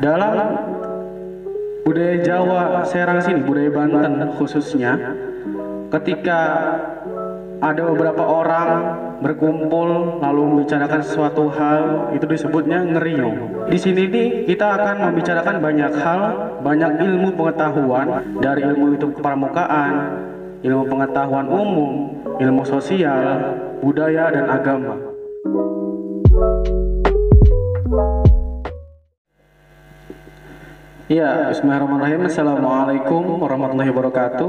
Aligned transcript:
Dalam 0.00 0.34
budaya 1.84 2.16
Jawa 2.24 2.84
Serang 2.88 3.20
sini, 3.20 3.44
budaya 3.44 3.68
Banten 3.68 4.32
khususnya, 4.40 4.96
ketika 5.92 6.40
ada 7.64 7.82
beberapa 7.92 8.20
orang 8.20 8.70
berkumpul 9.24 10.20
lalu 10.20 10.42
membicarakan 10.52 11.00
sesuatu 11.00 11.48
hal 11.52 12.12
itu 12.12 12.28
disebutnya 12.28 12.84
ngeriung. 12.84 13.68
Di 13.72 13.78
sini 13.80 14.04
nih 14.08 14.28
kita 14.44 14.76
akan 14.76 14.96
membicarakan 15.12 15.56
banyak 15.64 15.92
hal, 15.96 16.20
banyak 16.60 16.92
ilmu 17.00 17.32
pengetahuan 17.32 18.36
dari 18.44 18.68
ilmu 18.68 19.00
itu 19.00 19.08
kepramukaan, 19.16 19.92
ilmu 20.60 20.84
pengetahuan 20.92 21.48
umum, 21.48 21.92
ilmu 22.36 22.62
sosial, 22.68 23.56
budaya 23.80 24.28
dan 24.28 24.44
agama. 24.48 24.96
Ya, 31.04 31.52
Bismillahirrahmanirrahim. 31.52 32.32
Assalamualaikum 32.32 33.36
warahmatullahi 33.36 33.92
wabarakatuh. 33.92 34.48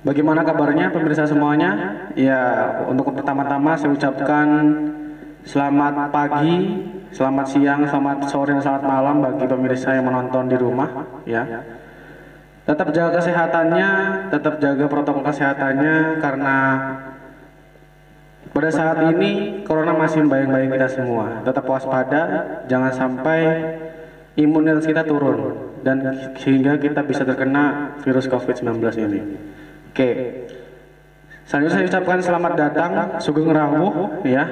Bagaimana 0.00 0.40
kabarnya 0.48 0.88
pemirsa 0.96 1.28
semuanya? 1.28 1.92
Ya, 2.16 2.40
untuk 2.88 3.12
pertama-tama 3.12 3.76
saya 3.76 3.92
ucapkan 3.92 4.48
selamat 5.44 6.08
pagi, 6.08 6.88
selamat 7.12 7.46
siang, 7.52 7.84
selamat 7.84 8.32
sore, 8.32 8.56
dan 8.56 8.64
selamat 8.64 8.84
malam 8.88 9.20
bagi 9.20 9.44
pemirsa 9.44 9.92
yang 9.92 10.08
menonton 10.08 10.48
di 10.48 10.56
rumah. 10.56 10.88
Ya, 11.28 11.68
tetap 12.64 12.88
jaga 12.88 13.20
kesehatannya, 13.20 13.88
tetap 14.32 14.56
jaga 14.56 14.88
protokol 14.88 15.20
kesehatannya 15.20 16.16
karena 16.16 16.56
pada 18.56 18.70
saat 18.72 19.04
ini 19.04 19.60
corona 19.68 19.92
masih 20.00 20.24
membayang-bayang 20.24 20.72
kita 20.80 20.88
semua. 20.88 21.44
Tetap 21.44 21.68
waspada, 21.68 22.64
jangan 22.72 22.88
sampai 22.96 23.40
imunitas 24.38 24.86
kita 24.86 25.02
turun 25.02 25.70
dan 25.82 26.02
sehingga 26.38 26.76
kita 26.78 27.02
bisa 27.02 27.26
terkena 27.26 27.96
virus 28.04 28.30
COVID-19 28.30 28.78
ini. 29.06 29.20
Oke. 29.90 30.10
Selanjutnya 31.48 31.82
saya 31.82 31.86
ucapkan 31.90 32.18
selamat 32.22 32.52
datang 32.54 32.90
Sugeng 33.18 33.50
Rawuh 33.50 34.22
ya 34.22 34.46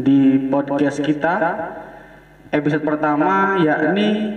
di 0.00 0.48
podcast 0.48 1.04
kita 1.04 1.34
episode 2.48 2.80
pertama 2.80 3.60
yakni 3.60 4.32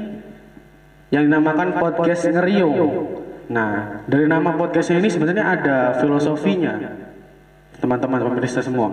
yang 1.08 1.24
dinamakan 1.32 1.80
podcast 1.80 2.28
ngeriung. 2.28 2.76
Nah, 3.48 4.04
dari 4.10 4.26
nama 4.28 4.58
podcast 4.58 4.92
ini 4.92 5.08
sebenarnya 5.08 5.46
ada 5.46 5.78
filosofinya. 6.02 6.76
Teman-teman 7.80 8.28
pemirsa 8.28 8.60
semua. 8.60 8.92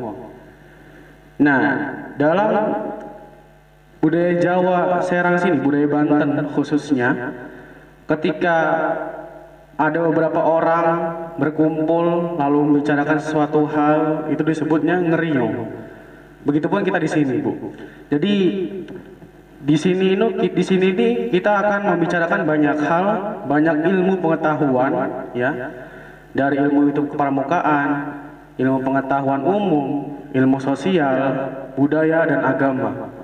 Nah, 1.43 1.63
dalam 2.21 2.92
budaya 4.03 4.35
Jawa 4.43 4.99
Serang 4.99 5.39
sini, 5.39 5.63
budaya 5.63 5.87
Banten 5.87 6.51
khususnya, 6.51 7.31
ketika 8.11 8.59
ada 9.79 9.99
beberapa 10.11 10.43
orang 10.43 10.91
berkumpul 11.39 12.37
lalu 12.37 12.59
membicarakan 12.67 13.23
sesuatu 13.23 13.65
hal 13.71 14.27
itu 14.35 14.43
disebutnya 14.43 14.99
ngeriung. 14.99 15.71
Begitupun 16.43 16.83
kita 16.83 16.99
di 16.99 17.07
sini, 17.07 17.39
Bu. 17.39 17.55
Jadi 18.11 18.35
di 19.63 19.77
sini 19.79 20.19
ini 20.19 20.51
di 20.51 20.65
sini 20.67 20.87
ini 20.91 21.09
kita 21.31 21.63
akan 21.63 21.95
membicarakan 21.95 22.43
banyak 22.43 22.77
hal, 22.83 23.07
banyak 23.47 23.87
ilmu 23.87 24.19
pengetahuan 24.19 24.93
ya. 25.39 25.71
Dari 26.35 26.59
ilmu 26.59 26.91
itu 26.91 27.07
kepramukaan, 27.07 28.19
ilmu 28.59 28.83
pengetahuan 28.83 29.47
umum, 29.47 29.87
ilmu 30.35 30.59
sosial, 30.59 31.55
budaya 31.79 32.27
dan 32.27 32.41
agama. 32.43 33.22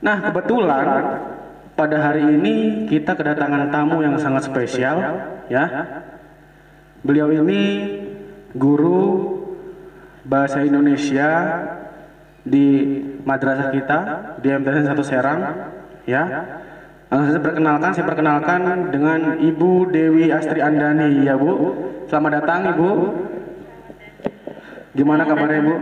Nah, 0.00 0.16
kebetulan 0.24 0.86
pada 1.76 1.96
hari 2.00 2.24
ini 2.24 2.88
kita 2.88 3.12
kedatangan 3.12 3.68
tamu 3.68 4.00
yang 4.00 4.16
sangat 4.16 4.48
spesial 4.48 4.96
ya. 5.52 5.64
Beliau 7.04 7.28
ini 7.32 7.60
guru 8.56 9.40
bahasa 10.24 10.64
Indonesia 10.64 11.30
di 12.44 13.00
madrasah 13.24 13.68
kita 13.72 13.98
di 14.40 14.48
MTS 14.48 14.88
1 14.88 15.04
Serang 15.04 15.40
ya. 16.08 16.24
Langsung 17.12 17.36
saya 17.36 17.42
perkenalkan, 17.42 17.90
saya 17.92 18.06
perkenalkan 18.06 18.60
dengan 18.94 19.20
Ibu 19.36 19.90
Dewi 19.92 20.32
Astri 20.32 20.64
Andani 20.64 21.26
ya 21.26 21.36
Bu. 21.36 21.76
Selamat 22.08 22.40
datang 22.40 22.72
Ibu. 22.72 22.90
Gimana 24.96 25.28
kabarnya 25.28 25.60
Bu? 25.60 25.74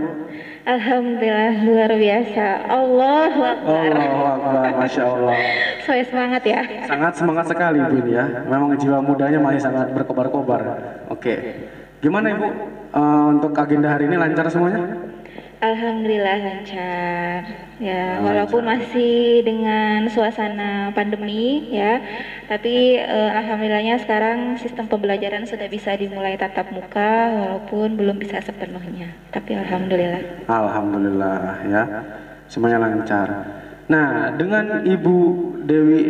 Alhamdulillah 0.69 1.65
luar 1.65 1.91
biasa. 1.97 2.47
Allah 2.69 3.33
Akbar. 3.33 3.89
Allah 3.89 4.33
Akbar, 4.37 4.71
Masya 4.85 5.03
Allah. 5.09 5.37
Saya 5.81 6.05
semangat 6.05 6.43
ya. 6.45 6.61
Sangat 6.85 7.13
semangat 7.17 7.49
sekali 7.49 7.81
Ibu 7.81 7.97
ini 8.05 8.13
ya. 8.13 8.45
Memang 8.45 8.77
jiwa 8.77 9.01
mudanya 9.01 9.41
masih 9.41 9.65
sangat 9.65 9.97
berkobar-kobar. 9.97 10.61
Oke. 11.09 11.35
Gimana 12.05 12.37
Ibu 12.37 12.47
Eh, 12.89 13.25
untuk 13.37 13.53
agenda 13.53 13.93
hari 13.93 14.09
ini 14.09 14.17
lancar 14.17 14.49
semuanya? 14.49 14.81
Alhamdulillah 15.59 16.39
lancar. 16.39 17.43
Ya, 17.83 18.23
walaupun 18.23 18.63
masih 18.63 19.43
dengan 19.43 20.07
suasana 20.07 20.95
pandemi 20.95 21.67
ya, 21.75 21.99
tapi 22.47 22.99
eh, 22.99 23.31
alhamdulillahnya 23.43 23.99
sekarang 24.03 24.55
sistem 24.59 24.87
pembelajaran 24.87 25.47
sudah 25.47 25.67
bisa 25.67 25.99
dimulai 25.99 26.39
tatap 26.39 26.71
muka 26.71 27.35
walaupun 27.35 27.99
belum 27.99 28.23
bisa 28.23 28.39
sepenuhnya. 28.39 29.11
Tapi 29.35 29.59
alhamdulillah. 29.59 30.47
Alhamdulillah 30.47 31.41
ya. 31.67 31.83
Semuanya 32.47 32.79
lancar. 32.79 33.29
Nah, 33.91 34.39
dengan 34.39 34.87
Ibu 34.87 35.17
Dewi 35.67 36.01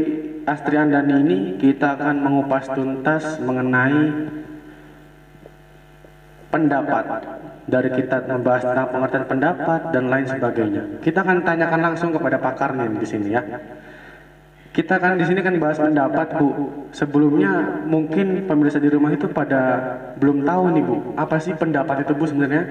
Astri 0.45 0.77
Andani 0.77 1.15
ini 1.25 1.39
kita 1.57 1.97
akan 1.97 2.21
mengupas 2.21 2.69
tuntas 2.73 3.41
mengenai 3.41 4.29
pendapat 6.49 7.05
dari 7.69 7.89
kita 7.93 8.25
membahas 8.25 8.65
tentang 8.65 8.89
pengertian 8.89 9.25
pendapat 9.29 9.81
dan 9.93 10.09
lain 10.09 10.27
sebagainya. 10.27 10.83
Kita 11.05 11.21
akan 11.21 11.45
tanyakan 11.45 11.81
langsung 11.93 12.11
kepada 12.17 12.41
pakarnya 12.41 12.89
di 12.89 13.07
sini 13.07 13.29
ya. 13.37 13.43
Kita 14.73 15.01
kan 15.03 15.19
di 15.19 15.25
sini 15.27 15.41
kan 15.43 15.59
bahas 15.59 15.77
pendapat 15.77 16.39
Bu. 16.39 16.49
Sebelumnya 16.95 17.83
mungkin 17.85 18.41
pemirsa 18.47 18.79
di 18.81 18.89
rumah 18.89 19.13
itu 19.13 19.29
pada 19.29 19.83
belum 20.17 20.41
tahu 20.47 20.65
nih 20.73 20.85
Bu, 20.85 20.97
apa 21.19 21.37
sih 21.43 21.53
pendapat 21.53 22.07
itu 22.07 22.13
Bu 22.17 22.25
sebenarnya? 22.25 22.69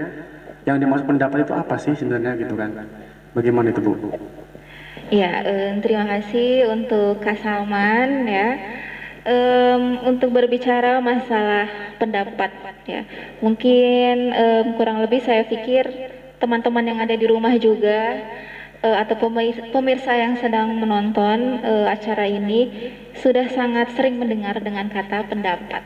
Yang 0.66 0.78
dimaksud 0.84 1.06
pendapat 1.06 1.46
itu 1.46 1.54
apa 1.54 1.76
sih 1.78 1.94
sebenarnya 1.94 2.34
gitu 2.40 2.56
kan? 2.58 2.74
Bagaimana 3.36 3.70
itu 3.70 3.82
Bu? 3.84 3.94
Ya, 5.08 5.40
em, 5.44 5.80
terima 5.80 6.04
kasih 6.04 6.68
untuk 6.68 7.24
Kak 7.24 7.40
Salman 7.40 8.28
ya. 8.28 8.60
Em, 9.28 10.08
untuk 10.08 10.32
berbicara 10.32 11.04
masalah 11.04 11.68
pendapat 12.00 12.48
ya, 12.88 13.04
mungkin 13.44 14.32
em, 14.32 14.66
kurang 14.80 15.04
lebih 15.04 15.20
saya 15.20 15.44
pikir 15.44 15.84
teman-teman 16.40 16.88
yang 16.88 17.00
ada 17.04 17.12
di 17.12 17.28
rumah 17.28 17.52
juga 17.60 18.24
eh, 18.80 18.98
atau 19.04 19.20
pemi- 19.20 19.68
pemirsa 19.76 20.16
yang 20.16 20.40
sedang 20.40 20.72
menonton 20.80 21.60
eh, 21.60 21.88
acara 21.92 22.24
ini 22.24 22.72
sudah 23.20 23.52
sangat 23.52 24.00
sering 24.00 24.16
mendengar 24.16 24.64
dengan 24.64 24.88
kata 24.88 25.28
pendapat 25.28 25.84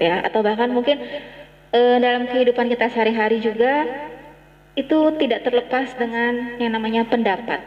ya, 0.00 0.24
atau 0.24 0.40
bahkan 0.40 0.72
mungkin 0.72 1.04
eh, 1.76 1.96
dalam 2.00 2.32
kehidupan 2.32 2.64
kita 2.72 2.88
sehari-hari 2.88 3.44
juga 3.44 3.84
itu 4.72 4.98
tidak 5.20 5.44
terlepas 5.44 5.92
dengan 6.00 6.56
yang 6.56 6.72
namanya 6.72 7.04
pendapat. 7.04 7.60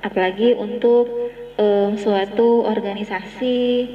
Apalagi 0.00 0.56
untuk 0.56 1.04
em, 1.58 1.94
suatu 1.98 2.62
organisasi, 2.66 3.88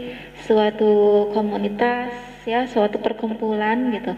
suatu 0.45 1.25
komunitas, 1.31 2.13
ya, 2.47 2.65
suatu 2.65 2.97
perkumpulan 2.99 3.91
gitu. 3.91 4.15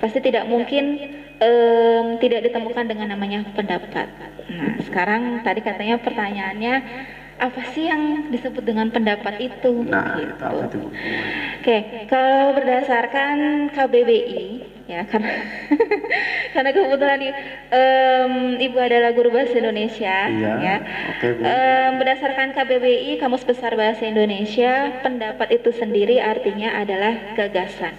Pasti 0.00 0.18
tidak 0.22 0.44
mungkin 0.46 0.98
em, 1.40 2.06
tidak 2.22 2.40
ditemukan 2.50 2.84
dengan 2.90 3.12
namanya 3.14 3.44
pendapat. 3.56 4.08
Nah, 4.48 4.76
sekarang 4.84 5.40
tadi 5.40 5.60
katanya 5.64 5.96
pertanyaannya 5.98 6.74
apa 7.34 7.60
sih 7.66 7.90
yang 7.90 8.30
disebut 8.30 8.62
dengan 8.62 8.88
pendapat 8.94 9.34
itu? 9.42 9.82
Nah, 9.82 10.14
Gitu. 10.14 10.38
itu 10.38 10.42
apa 10.44 10.60
itu 10.70 10.76
Bu? 10.78 10.88
Oke, 11.58 11.76
kalau 12.06 12.54
berdasarkan 12.54 13.66
KBBI, 13.74 14.62
ya 14.84 15.00
karena 15.08 15.32
karena 16.54 16.70
kebetulan 16.70 17.20
em, 17.72 18.32
ibu 18.60 18.76
adalah 18.76 19.10
guru 19.16 19.32
bahasa 19.32 19.56
Indonesia, 19.56 20.28
Iya, 20.28 20.52
ya. 20.60 20.76
oke, 21.08 21.26
Bu. 21.34 21.40
Em, 21.40 21.90
berdasarkan 21.96 22.52
KBBI, 22.52 23.16
Kamus 23.16 23.42
Besar 23.42 23.72
Bahasa 23.74 24.04
Indonesia, 24.04 24.92
pendapat 25.00 25.56
itu 25.56 25.72
sendiri 25.72 26.20
artinya 26.20 26.76
adalah 26.76 27.16
gagasan 27.32 27.96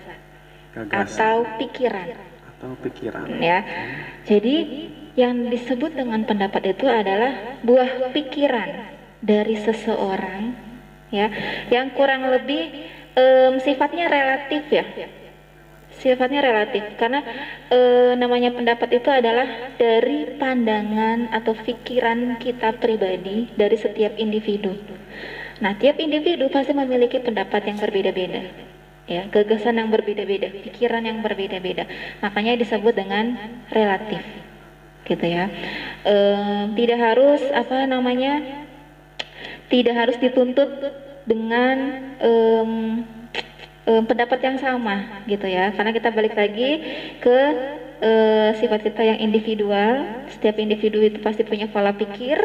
Gagasan 0.72 1.18
atau 1.18 1.36
pikiran, 1.58 2.08
atau 2.54 2.70
pikiran. 2.80 3.26
ya. 3.42 3.64
Jadi 4.24 4.68
yang 5.16 5.48
disebut 5.48 5.96
dengan 5.96 6.22
pendapat 6.22 6.76
itu 6.76 6.86
adalah 6.86 7.32
buah 7.64 8.12
pikiran 8.12 8.84
dari 9.24 9.56
seseorang, 9.56 10.54
ya, 11.10 11.32
yang 11.72 11.90
kurang 11.90 12.30
lebih 12.30 12.70
em, 13.16 13.58
sifatnya 13.58 14.06
relatif 14.06 14.70
ya 14.70 14.86
sifatnya 16.00 16.44
relatif 16.44 16.84
karena 17.00 17.24
eh, 17.72 18.14
namanya 18.20 18.52
pendapat 18.52 19.00
itu 19.00 19.10
adalah 19.12 19.76
dari 19.80 20.36
pandangan 20.36 21.32
atau 21.32 21.56
pikiran 21.56 22.40
kita 22.40 22.76
pribadi 22.78 23.50
dari 23.56 23.78
setiap 23.80 24.16
individu 24.20 24.76
Nah, 25.64 25.72
tiap 25.80 25.96
individu 26.04 26.52
pasti 26.52 26.76
memiliki 26.76 27.24
pendapat 27.24 27.72
yang 27.72 27.78
berbeda-beda. 27.80 28.44
Ya, 29.06 29.30
gagasan 29.30 29.78
yang 29.78 29.94
berbeda-beda, 29.94 30.50
pikiran 30.66 31.06
yang 31.06 31.22
berbeda-beda. 31.22 31.86
Makanya 32.20 32.58
disebut 32.60 32.92
dengan 32.98 33.38
relatif. 33.70 34.20
Gitu 35.06 35.26
ya. 35.30 35.48
E, 36.02 36.16
tidak 36.74 37.00
harus 37.00 37.42
apa 37.54 37.86
namanya? 37.86 38.66
Tidak 39.70 39.96
harus 39.96 40.18
dituntut 40.18 40.92
dengan 41.26 41.78
um, 42.22 43.02
um, 43.90 44.04
pendapat 44.06 44.40
yang 44.42 44.58
sama 44.62 45.26
gitu 45.30 45.46
ya. 45.50 45.72
Karena 45.74 45.94
kita 45.94 46.10
balik 46.12 46.36
lagi 46.36 46.82
ke 47.22 47.40
uh, 48.02 48.50
sifat 48.58 48.86
kita 48.86 49.02
yang 49.06 49.20
individual. 49.22 50.06
Setiap 50.30 50.60
individu 50.60 51.02
itu 51.02 51.22
pasti 51.22 51.46
punya 51.46 51.70
pola 51.70 51.94
pikir, 51.96 52.38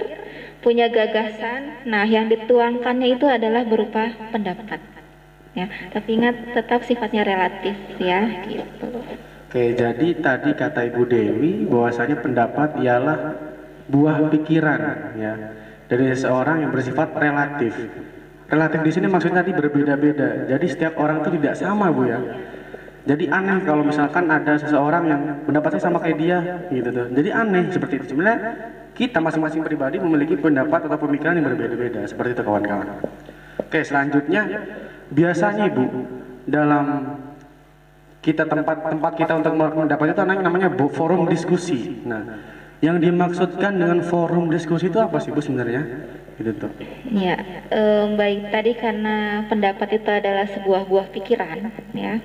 punya 0.60 0.88
gagasan. 0.88 1.84
Nah, 1.88 2.04
yang 2.06 2.28
dituangkannya 2.28 3.16
itu 3.16 3.26
adalah 3.26 3.64
berupa 3.64 4.12
pendapat. 4.30 4.78
Ya, 5.50 5.66
tapi 5.90 6.14
ingat 6.14 6.54
tetap 6.54 6.86
sifatnya 6.86 7.26
relatif 7.26 7.74
ya, 7.98 8.22
gitu. 8.46 8.86
Oke, 9.50 9.74
jadi 9.74 10.08
tadi 10.14 10.54
kata 10.54 10.86
Ibu 10.86 11.02
Dewi 11.10 11.66
bahwasanya 11.66 12.22
pendapat 12.22 12.78
ialah 12.78 13.34
buah 13.90 14.30
pikiran 14.30 15.10
ya 15.18 15.34
dari 15.90 16.06
seseorang 16.14 16.62
yang 16.62 16.70
bersifat 16.70 17.10
relatif. 17.18 17.74
Relatif 18.50 18.80
di 18.82 18.90
sini 18.90 19.06
maksudnya 19.06 19.46
tadi 19.46 19.54
berbeda-beda. 19.54 20.50
Jadi 20.50 20.66
setiap 20.66 20.98
orang 20.98 21.22
itu 21.22 21.38
tidak 21.38 21.54
sama, 21.54 21.86
Bu 21.94 22.02
ya. 22.10 22.18
Jadi 23.06 23.30
aneh 23.30 23.62
kalau 23.64 23.86
misalkan 23.86 24.28
ada 24.28 24.58
seseorang 24.60 25.04
yang 25.06 25.22
pendapatnya 25.46 25.80
sama 25.80 26.02
kayak 26.02 26.18
dia 26.18 26.38
gitu 26.68 26.90
tuh. 26.90 27.06
Jadi 27.14 27.28
aneh 27.30 27.70
seperti 27.70 28.02
itu. 28.02 28.06
Sebenarnya 28.12 28.38
kita 28.92 29.22
masing-masing 29.22 29.62
pribadi 29.64 29.96
memiliki 30.02 30.34
pendapat 30.36 30.84
atau 30.90 30.98
pemikiran 30.98 31.38
yang 31.38 31.46
berbeda-beda 31.46 32.04
seperti 32.04 32.36
itu 32.36 32.42
kawan-kawan. 32.44 33.00
Oke, 33.56 33.80
selanjutnya 33.86 34.42
biasanya 35.14 35.70
Ibu 35.70 35.84
dalam 36.50 36.84
kita 38.20 38.44
tempat-tempat 38.44 39.12
kita 39.16 39.32
untuk 39.40 39.54
mendapat 39.56 40.12
itu 40.12 40.20
namanya 40.26 40.68
forum 40.92 41.24
diskusi. 41.30 42.04
Nah, 42.04 42.36
yang 42.84 43.00
dimaksudkan 43.00 43.78
dengan 43.78 44.04
forum 44.04 44.52
diskusi 44.52 44.92
itu 44.92 45.00
apa 45.00 45.16
sih 45.22 45.32
Bu 45.32 45.40
sebenarnya? 45.40 45.86
Gitu. 46.40 46.66
Ya, 47.12 47.36
um, 47.68 48.16
baik 48.16 48.48
tadi 48.48 48.72
karena 48.72 49.44
pendapat 49.44 50.00
itu 50.00 50.08
adalah 50.08 50.48
sebuah 50.48 50.88
buah 50.88 51.06
pikiran, 51.12 51.68
ya. 51.92 52.16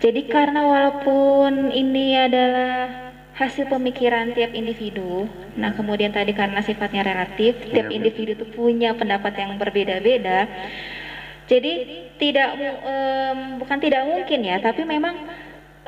Jadi 0.00 0.24
karena 0.24 0.64
walaupun 0.64 1.68
ini 1.68 2.16
adalah 2.16 2.88
hasil 3.36 3.68
pemikiran 3.68 4.32
tiap 4.32 4.56
individu, 4.56 5.28
nah 5.54 5.76
kemudian 5.76 6.08
tadi 6.08 6.32
karena 6.32 6.64
sifatnya 6.64 7.04
relatif, 7.04 7.54
tiap 7.68 7.86
ya, 7.86 7.94
individu 7.94 8.32
itu 8.32 8.46
punya 8.48 8.96
pendapat 8.96 9.44
yang 9.44 9.60
berbeda-beda. 9.60 10.48
Jadi 11.44 11.84
tidak 12.16 12.56
um, 12.82 13.60
bukan 13.60 13.78
tidak 13.78 14.02
mungkin 14.08 14.40
ya, 14.42 14.56
tapi 14.56 14.88
memang 14.88 15.20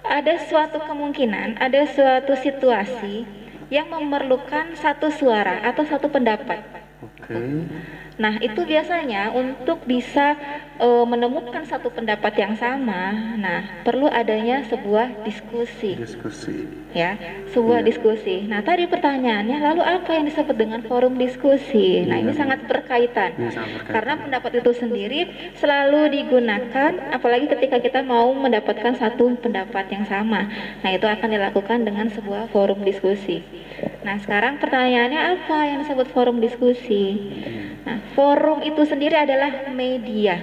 ada 0.04 0.36
suatu 0.36 0.78
kemungkinan, 0.84 1.56
ada 1.56 1.88
suatu 1.88 2.36
situasi 2.36 3.24
yang 3.70 3.88
memerlukan 3.88 4.76
satu 4.76 5.08
suara 5.08 5.62
atau 5.62 5.86
satu 5.86 6.10
pendapat. 6.10 6.79
Okay. 7.30 7.62
Nah, 8.20 8.36
itu 8.42 8.68
biasanya 8.68 9.32
untuk 9.32 9.86
bisa 9.88 10.36
uh, 10.76 11.08
menemukan 11.08 11.64
satu 11.64 11.88
pendapat 11.88 12.36
yang 12.36 12.52
sama, 12.52 13.16
nah 13.40 13.80
perlu 13.80 14.12
adanya 14.12 14.60
sebuah 14.68 15.24
diskusi. 15.24 15.96
Diskusi. 15.96 16.68
Ya, 16.92 17.16
sebuah 17.54 17.80
yeah. 17.80 17.88
diskusi. 17.88 18.44
Nah, 18.44 18.60
tadi 18.60 18.84
pertanyaannya, 18.90 19.56
lalu 19.62 19.80
apa 19.80 20.10
yang 20.20 20.28
disebut 20.28 20.52
dengan 20.52 20.84
forum 20.84 21.16
diskusi? 21.16 22.04
Nah, 22.04 22.20
ini 22.20 22.34
iya. 22.34 22.40
sangat 22.44 22.68
berkaitan. 22.68 23.40
Ini 23.40 23.56
sangat 23.56 23.70
berkaitan. 23.78 23.94
Karena 23.96 24.14
pendapat 24.20 24.52
itu 24.60 24.70
sendiri 24.76 25.20
selalu 25.56 26.00
digunakan, 26.12 26.90
apalagi 27.16 27.48
ketika 27.48 27.80
kita 27.80 28.04
mau 28.04 28.36
mendapatkan 28.36 29.00
satu 29.00 29.32
pendapat 29.40 29.88
yang 29.96 30.04
sama. 30.04 30.44
Nah, 30.84 30.90
itu 30.92 31.08
akan 31.08 31.28
dilakukan 31.30 31.88
dengan 31.88 32.12
sebuah 32.12 32.52
forum 32.52 32.84
diskusi. 32.84 33.40
Nah, 34.00 34.16
sekarang 34.20 34.56
pertanyaannya 34.58 35.20
apa 35.36 35.58
yang 35.68 35.78
disebut 35.84 36.08
forum 36.10 36.40
diskusi? 36.40 37.16
Nah, 37.84 38.00
forum 38.16 38.64
itu 38.64 38.82
sendiri 38.84 39.16
adalah 39.16 39.68
media. 39.72 40.40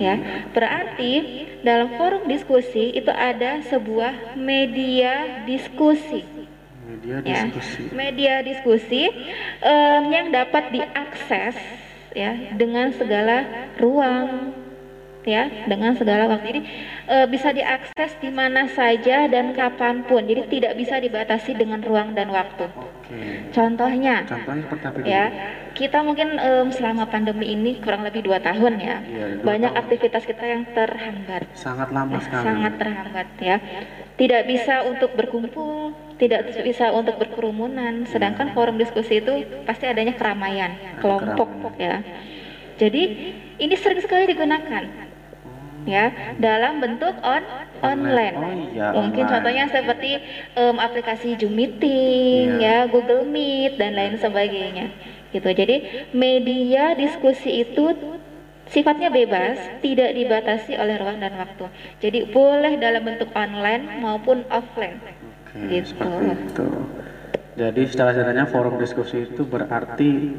Ya, 0.00 0.14
berarti 0.50 1.44
dalam 1.62 1.94
forum 1.94 2.26
diskusi 2.26 2.96
itu 2.96 3.12
ada 3.12 3.60
sebuah 3.62 4.34
media 4.34 5.44
diskusi. 5.44 6.24
Media 6.82 7.22
diskusi. 7.22 7.82
Ya, 7.86 7.92
media 7.94 8.34
diskusi 8.42 9.02
um, 9.62 10.02
yang 10.10 10.34
dapat 10.34 10.74
diakses 10.74 11.56
ya 12.12 12.56
dengan 12.56 12.90
segala 12.96 13.68
ruang 13.78 14.52
ya 15.22 15.48
dengan 15.70 15.94
segala 15.94 16.26
waktu. 16.30 16.46
Ini 16.58 16.60
e, 17.06 17.16
bisa 17.30 17.54
diakses 17.54 18.18
di 18.18 18.30
mana 18.30 18.66
saja 18.70 19.26
dan 19.30 19.54
kapan 19.54 20.02
pun. 20.06 20.26
Jadi 20.26 20.48
tidak 20.50 20.78
bisa 20.78 20.98
dibatasi 20.98 21.54
dengan 21.54 21.82
ruang 21.82 22.14
dan 22.14 22.30
waktu. 22.30 22.66
Oke. 23.12 23.52
contohnya 23.52 24.24
contohnya 24.24 24.64
ya 25.04 25.24
kita 25.72 26.04
mungkin 26.04 26.36
um, 26.36 26.68
selama 26.68 27.08
pandemi 27.08 27.48
ini 27.48 27.80
kurang 27.80 28.04
lebih 28.04 28.28
dua 28.28 28.38
tahun 28.44 28.76
ya, 28.76 29.00
ya 29.00 29.40
banyak 29.40 29.72
tahun. 29.72 29.82
aktivitas 29.84 30.22
kita 30.28 30.44
yang 30.44 30.62
terhambat. 30.76 31.48
Sangat 31.56 31.88
lama 31.90 32.20
sekali. 32.20 32.44
sangat 32.44 32.72
terhambat 32.76 33.28
ya. 33.40 33.56
Tidak 34.20 34.42
bisa 34.44 34.84
untuk 34.84 35.16
berkumpul 35.16 35.96
tidak 36.20 36.52
bisa 36.60 36.92
untuk 36.92 37.16
berkerumunan. 37.16 38.04
Sedangkan 38.04 38.52
ya. 38.52 38.54
forum 38.54 38.76
diskusi 38.76 39.24
itu 39.24 39.32
pasti 39.64 39.88
adanya 39.88 40.12
keramaian 40.12 40.76
kelompok 41.00 41.48
keramaian. 41.48 41.80
ya. 41.80 41.96
Jadi 42.76 43.02
ini 43.60 43.74
sering 43.76 44.00
sekali 44.04 44.28
digunakan 44.28 45.01
ya 45.86 46.36
dalam 46.38 46.78
bentuk 46.78 47.14
on 47.22 47.42
online. 47.82 48.36
Oh, 48.38 48.54
iya, 48.70 48.86
Mungkin 48.94 49.26
online. 49.26 49.32
contohnya 49.34 49.64
seperti 49.68 50.10
um, 50.54 50.76
aplikasi 50.78 51.34
Zoom 51.36 51.58
Meeting, 51.58 52.62
yeah. 52.62 52.86
ya 52.86 52.90
Google 52.90 53.26
Meet 53.26 53.76
dan 53.76 53.98
lain 53.98 54.14
sebagainya. 54.16 54.94
Gitu. 55.34 55.48
Jadi 55.48 55.76
media 56.14 56.94
diskusi 56.94 57.66
itu 57.66 57.96
sifatnya 58.70 59.12
bebas, 59.12 59.58
tidak 59.84 60.14
dibatasi 60.14 60.78
oleh 60.78 60.96
ruang 60.96 61.18
dan 61.18 61.34
waktu. 61.36 61.66
Jadi 62.00 62.18
boleh 62.30 62.78
dalam 62.78 63.02
bentuk 63.02 63.28
online 63.34 64.00
maupun 64.00 64.46
offline. 64.48 65.02
Oke, 65.52 65.68
gitu. 65.68 66.08
itu. 66.32 66.68
Jadi 67.52 67.82
secara 67.84 68.16
sederhananya 68.16 68.48
forum 68.48 68.80
diskusi 68.80 69.28
itu 69.28 69.44
berarti 69.44 70.32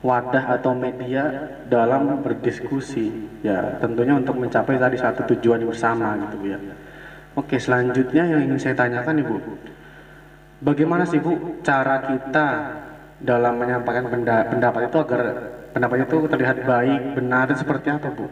wadah 0.00 0.56
atau 0.60 0.72
media 0.72 1.52
dalam 1.68 2.24
berdiskusi. 2.24 3.12
Ya 3.44 3.76
tentunya 3.80 4.16
untuk 4.16 4.36
mencapai 4.36 4.80
tadi 4.80 4.96
satu 4.96 5.24
tujuan 5.36 5.64
bersama 5.64 6.16
gitu 6.28 6.56
ya. 6.56 6.58
Oke 7.36 7.56
selanjutnya 7.60 8.26
yang 8.26 8.40
ingin 8.48 8.58
saya 8.60 8.74
tanyakan 8.76 9.16
ibu. 9.22 9.36
Bagaimana 10.60 11.08
sih 11.08 11.20
bu 11.20 11.62
cara 11.64 12.04
kita 12.04 12.48
dalam 13.20 13.56
menyampaikan 13.56 14.08
pendapat 14.48 14.92
itu 14.92 14.96
agar 15.00 15.20
pendapat 15.72 15.96
itu 16.04 16.16
terlihat 16.28 16.58
baik 16.64 17.00
benar 17.16 17.48
seperti 17.56 17.88
apa 17.92 18.08
bu? 18.12 18.28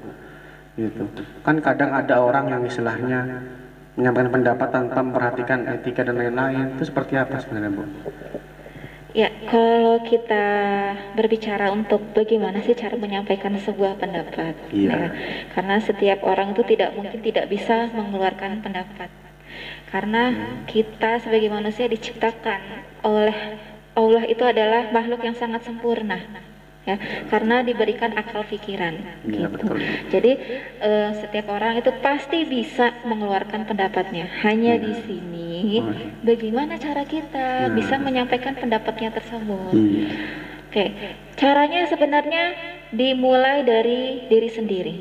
Gitu. 0.76 1.04
Kan 1.44 1.56
kadang 1.64 1.96
ada 1.96 2.20
orang 2.20 2.52
yang 2.52 2.62
istilahnya 2.68 3.48
menyampaikan 3.96 4.30
pendapat 4.30 4.68
tanpa 4.70 5.00
memperhatikan 5.00 5.58
etika 5.72 6.04
dan 6.04 6.20
lain-lain. 6.20 6.76
Itu 6.76 6.84
seperti 6.84 7.16
apa 7.16 7.40
sebenarnya 7.40 7.72
bu 7.72 7.84
Ya, 9.18 9.34
kalau 9.50 9.98
kita 10.06 10.46
berbicara 11.18 11.74
untuk 11.74 12.14
bagaimana 12.14 12.62
sih 12.62 12.78
cara 12.78 12.94
menyampaikan 12.94 13.50
sebuah 13.58 13.98
pendapat, 13.98 14.54
iya. 14.70 14.94
ya, 14.94 15.06
karena 15.58 15.82
setiap 15.82 16.22
orang 16.22 16.54
itu 16.54 16.62
tidak 16.62 16.94
mungkin 16.94 17.18
tidak 17.18 17.50
bisa 17.50 17.90
mengeluarkan 17.98 18.62
pendapat, 18.62 19.10
karena 19.90 20.30
hmm. 20.30 20.70
kita 20.70 21.18
sebagai 21.18 21.50
manusia 21.50 21.90
diciptakan 21.90 22.86
oleh 23.02 23.58
Allah 23.98 24.22
itu 24.30 24.46
adalah 24.46 24.86
makhluk 24.94 25.26
yang 25.26 25.34
sangat 25.34 25.66
sempurna 25.66 26.22
ya 26.88 26.96
karena 27.28 27.60
diberikan 27.60 28.16
akal 28.16 28.40
pikiran 28.48 28.96
ya, 29.28 29.44
gitu. 29.44 29.48
Betul. 29.52 29.76
Jadi 30.08 30.32
uh, 30.80 31.10
setiap 31.20 31.52
orang 31.52 31.76
itu 31.76 31.92
pasti 32.00 32.48
bisa 32.48 32.96
mengeluarkan 33.04 33.68
pendapatnya. 33.68 34.24
Hanya 34.40 34.80
ya. 34.80 34.84
di 34.88 34.92
sini 35.04 35.84
oh. 35.84 35.92
bagaimana 36.24 36.80
cara 36.80 37.04
kita 37.04 37.68
ya. 37.68 37.74
bisa 37.76 38.00
menyampaikan 38.00 38.56
pendapatnya 38.56 39.12
tersebut. 39.12 39.76
Ya. 39.76 40.08
Oke, 40.68 40.84
caranya 41.36 41.88
sebenarnya 41.88 42.52
dimulai 42.92 43.64
dari 43.64 44.28
diri 44.28 44.48
sendiri. 44.52 44.96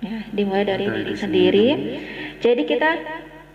Ya, 0.00 0.24
dimulai 0.32 0.64
dari 0.64 0.86
diri 0.88 1.14
sendiri. 1.16 1.68
Jadi 2.38 2.62
kita 2.64 2.90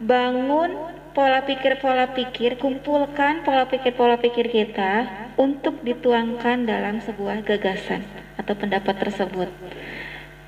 bangun 0.03 0.92
pola 1.13 1.45
pikir-pola 1.45 2.11
pikir, 2.17 2.57
kumpulkan 2.57 3.45
pola 3.45 3.69
pikir-pola 3.69 4.17
pikir 4.17 4.49
kita 4.49 5.05
untuk 5.37 5.81
dituangkan 5.85 6.65
dalam 6.65 6.99
sebuah 7.05 7.45
gagasan 7.45 8.01
atau 8.37 8.53
pendapat 8.57 8.97
tersebut. 8.97 9.49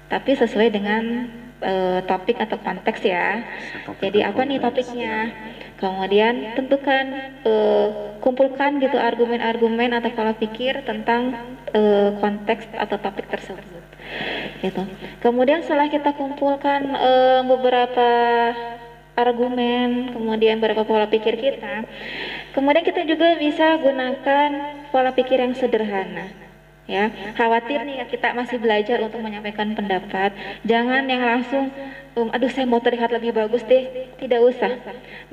Tapi 0.10 0.32
sesuai 0.34 0.70
dengan 0.74 1.30
uh, 1.62 2.02
topik 2.06 2.42
atau 2.42 2.58
konteks 2.62 3.02
ya. 3.06 3.46
Jadi 4.02 4.26
apa 4.26 4.42
nih 4.46 4.58
topiknya? 4.62 5.16
Kemudian 5.78 6.58
tentukan 6.58 7.36
uh, 7.46 8.18
kumpulkan 8.26 8.82
gitu 8.82 8.98
argumen-argumen 8.98 9.94
atau 9.94 10.10
pola 10.18 10.34
pikir 10.34 10.82
tentang 10.82 11.36
uh, 11.78 12.10
konteks 12.18 12.74
atau 12.74 12.98
topik 12.98 13.30
tersebut. 13.30 13.86
Gitu. 14.62 14.82
Kemudian 15.22 15.62
setelah 15.62 15.90
kita 15.92 16.16
kumpulkan 16.18 16.90
uh, 16.96 17.42
beberapa 17.46 18.10
argumen, 19.16 20.12
kemudian 20.12 20.60
beberapa 20.60 20.84
pola 20.84 21.08
pikir 21.08 21.40
kita, 21.40 21.88
kemudian 22.52 22.84
kita 22.84 23.08
juga 23.08 23.40
bisa 23.40 23.80
gunakan 23.80 24.50
pola 24.92 25.12
pikir 25.16 25.40
yang 25.40 25.56
sederhana 25.56 26.46
ya. 26.86 27.10
Khawatir 27.34 27.82
nih 27.84 28.06
kita 28.08 28.34
masih 28.34 28.62
belajar 28.62 29.02
untuk 29.02 29.22
menyampaikan 29.22 29.74
pendapat. 29.74 30.34
Jangan 30.66 31.06
yang 31.10 31.26
langsung 31.26 31.74
um, 32.16 32.30
aduh 32.32 32.50
saya 32.50 32.70
mau 32.70 32.82
terlihat 32.82 33.12
lebih 33.12 33.34
bagus 33.34 33.66
deh. 33.66 34.14
Tidak 34.22 34.40
usah. 34.42 34.80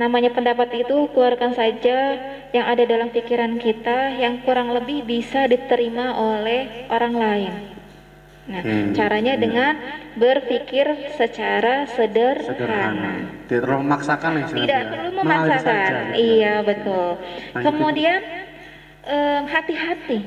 Namanya 0.01 0.33
pendapat 0.33 0.73
itu 0.73 1.09
keluarkan 1.12 1.53
saja 1.53 2.17
yang 2.51 2.67
ada 2.67 2.85
dalam 2.85 3.12
pikiran 3.12 3.61
kita 3.61 4.17
yang 4.17 4.41
kurang 4.45 4.73
lebih 4.73 5.05
bisa 5.05 5.45
diterima 5.49 6.17
oleh 6.17 6.89
orang 6.89 7.15
lain 7.17 7.82
nah 8.42 8.58
Hmm, 8.58 8.90
caranya 8.90 9.34
iya. 9.34 9.40
dengan 9.40 9.72
berpikir 10.14 10.87
secara 11.14 11.87
sederhana, 11.87 12.42
Sederhana. 12.42 13.12
Tidak 13.46 13.61
terlalu 13.62 13.82
memaksakan 13.87 14.30
ya. 14.34 14.44
tidak 14.50 14.82
perlu 14.90 15.11
memaksakan 15.14 15.62
saja, 15.62 15.99
gitu. 16.11 16.18
iya 16.18 16.54
betul 16.61 17.08
Lanjut. 17.14 17.62
kemudian 17.62 18.20
em, 19.04 19.42
hati-hati 19.46 20.18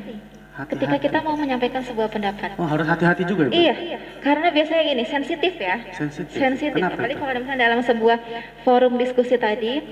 Hati-hati. 0.55 0.71
ketika 0.71 0.95
kita 0.97 1.17
mau 1.19 1.35
menyampaikan 1.35 1.83
sebuah 1.83 2.07
pendapat 2.07 2.55
Oh 2.55 2.63
harus 2.63 2.87
hati-hati 2.87 3.27
juga 3.27 3.45
ya. 3.45 3.51
Bu? 3.51 3.53
Iya, 3.53 3.75
karena 4.23 4.47
biasanya 4.49 4.83
gini, 4.85 5.03
sensitif 5.03 5.53
ya. 5.59 5.75
Sensitif. 5.91 6.31
Sensitif, 6.31 6.71
Kenapa 6.71 6.95
apalagi 6.95 7.13
itu? 7.13 7.19
kalau 7.19 7.31
misalnya 7.35 7.61
dalam 7.61 7.79
sebuah 7.83 8.17
forum 8.63 8.95
diskusi 8.95 9.35
tadi, 9.35 9.83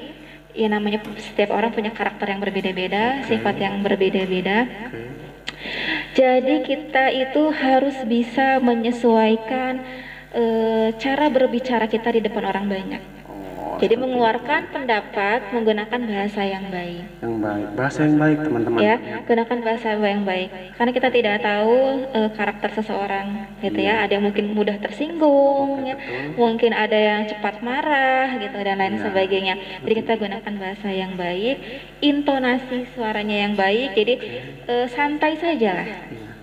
ya 0.56 0.72
namanya 0.72 1.04
setiap 1.20 1.52
orang 1.52 1.76
punya 1.76 1.92
karakter 1.92 2.32
yang 2.32 2.40
berbeda-beda, 2.40 3.28
sifat 3.28 3.56
yang 3.60 3.84
berbeda-beda. 3.84 4.64
Oke. 4.88 5.04
Jadi 6.14 6.62
kita 6.62 7.10
itu 7.10 7.50
harus 7.50 7.98
bisa 8.06 8.62
menyesuaikan 8.62 9.82
eh, 10.30 10.94
cara 11.02 11.26
berbicara 11.34 11.90
kita 11.90 12.14
di 12.14 12.22
depan 12.22 12.46
orang 12.46 12.66
banyak. 12.70 13.02
Jadi 13.80 13.96
mengeluarkan 13.96 14.62
pendapat 14.70 15.40
menggunakan 15.50 16.00
bahasa 16.04 16.42
yang 16.44 16.66
baik. 16.70 17.04
yang 17.22 17.36
baik. 17.40 17.68
Bahasa 17.74 18.00
yang 18.04 18.18
baik 18.20 18.38
teman-teman. 18.44 18.80
ya 18.82 18.96
gunakan 19.24 19.58
bahasa 19.64 19.88
yang 19.96 20.24
baik. 20.24 20.50
Karena 20.76 20.92
kita 20.92 21.08
tidak 21.10 21.36
tahu 21.42 21.78
eh, 22.12 22.30
karakter 22.34 22.70
seseorang 22.74 23.28
gitu 23.60 23.80
ya. 23.80 24.04
Ada 24.04 24.20
yang 24.20 24.26
mungkin 24.28 24.46
mudah 24.52 24.78
tersinggung 24.78 25.88
ya. 25.88 25.96
mungkin 26.36 26.72
ada 26.74 26.96
yang 26.98 27.22
cepat 27.26 27.62
marah 27.62 28.36
gitu 28.38 28.58
dan 28.60 28.78
lain 28.78 28.98
Ya. 28.98 29.10
sebagainya. 29.10 29.54
Jadi 29.82 29.94
kita 29.96 30.14
gunakan 30.20 30.54
bahasa 30.60 30.90
yang 30.92 31.16
baik 31.16 31.58
intonasi 32.02 32.86
suaranya 32.94 33.48
yang 33.48 33.54
baik. 33.56 33.96
Jadi 33.96 34.14
eh, 34.68 34.88
santai 34.88 35.40
saja 35.40 35.72
lah 35.74 35.88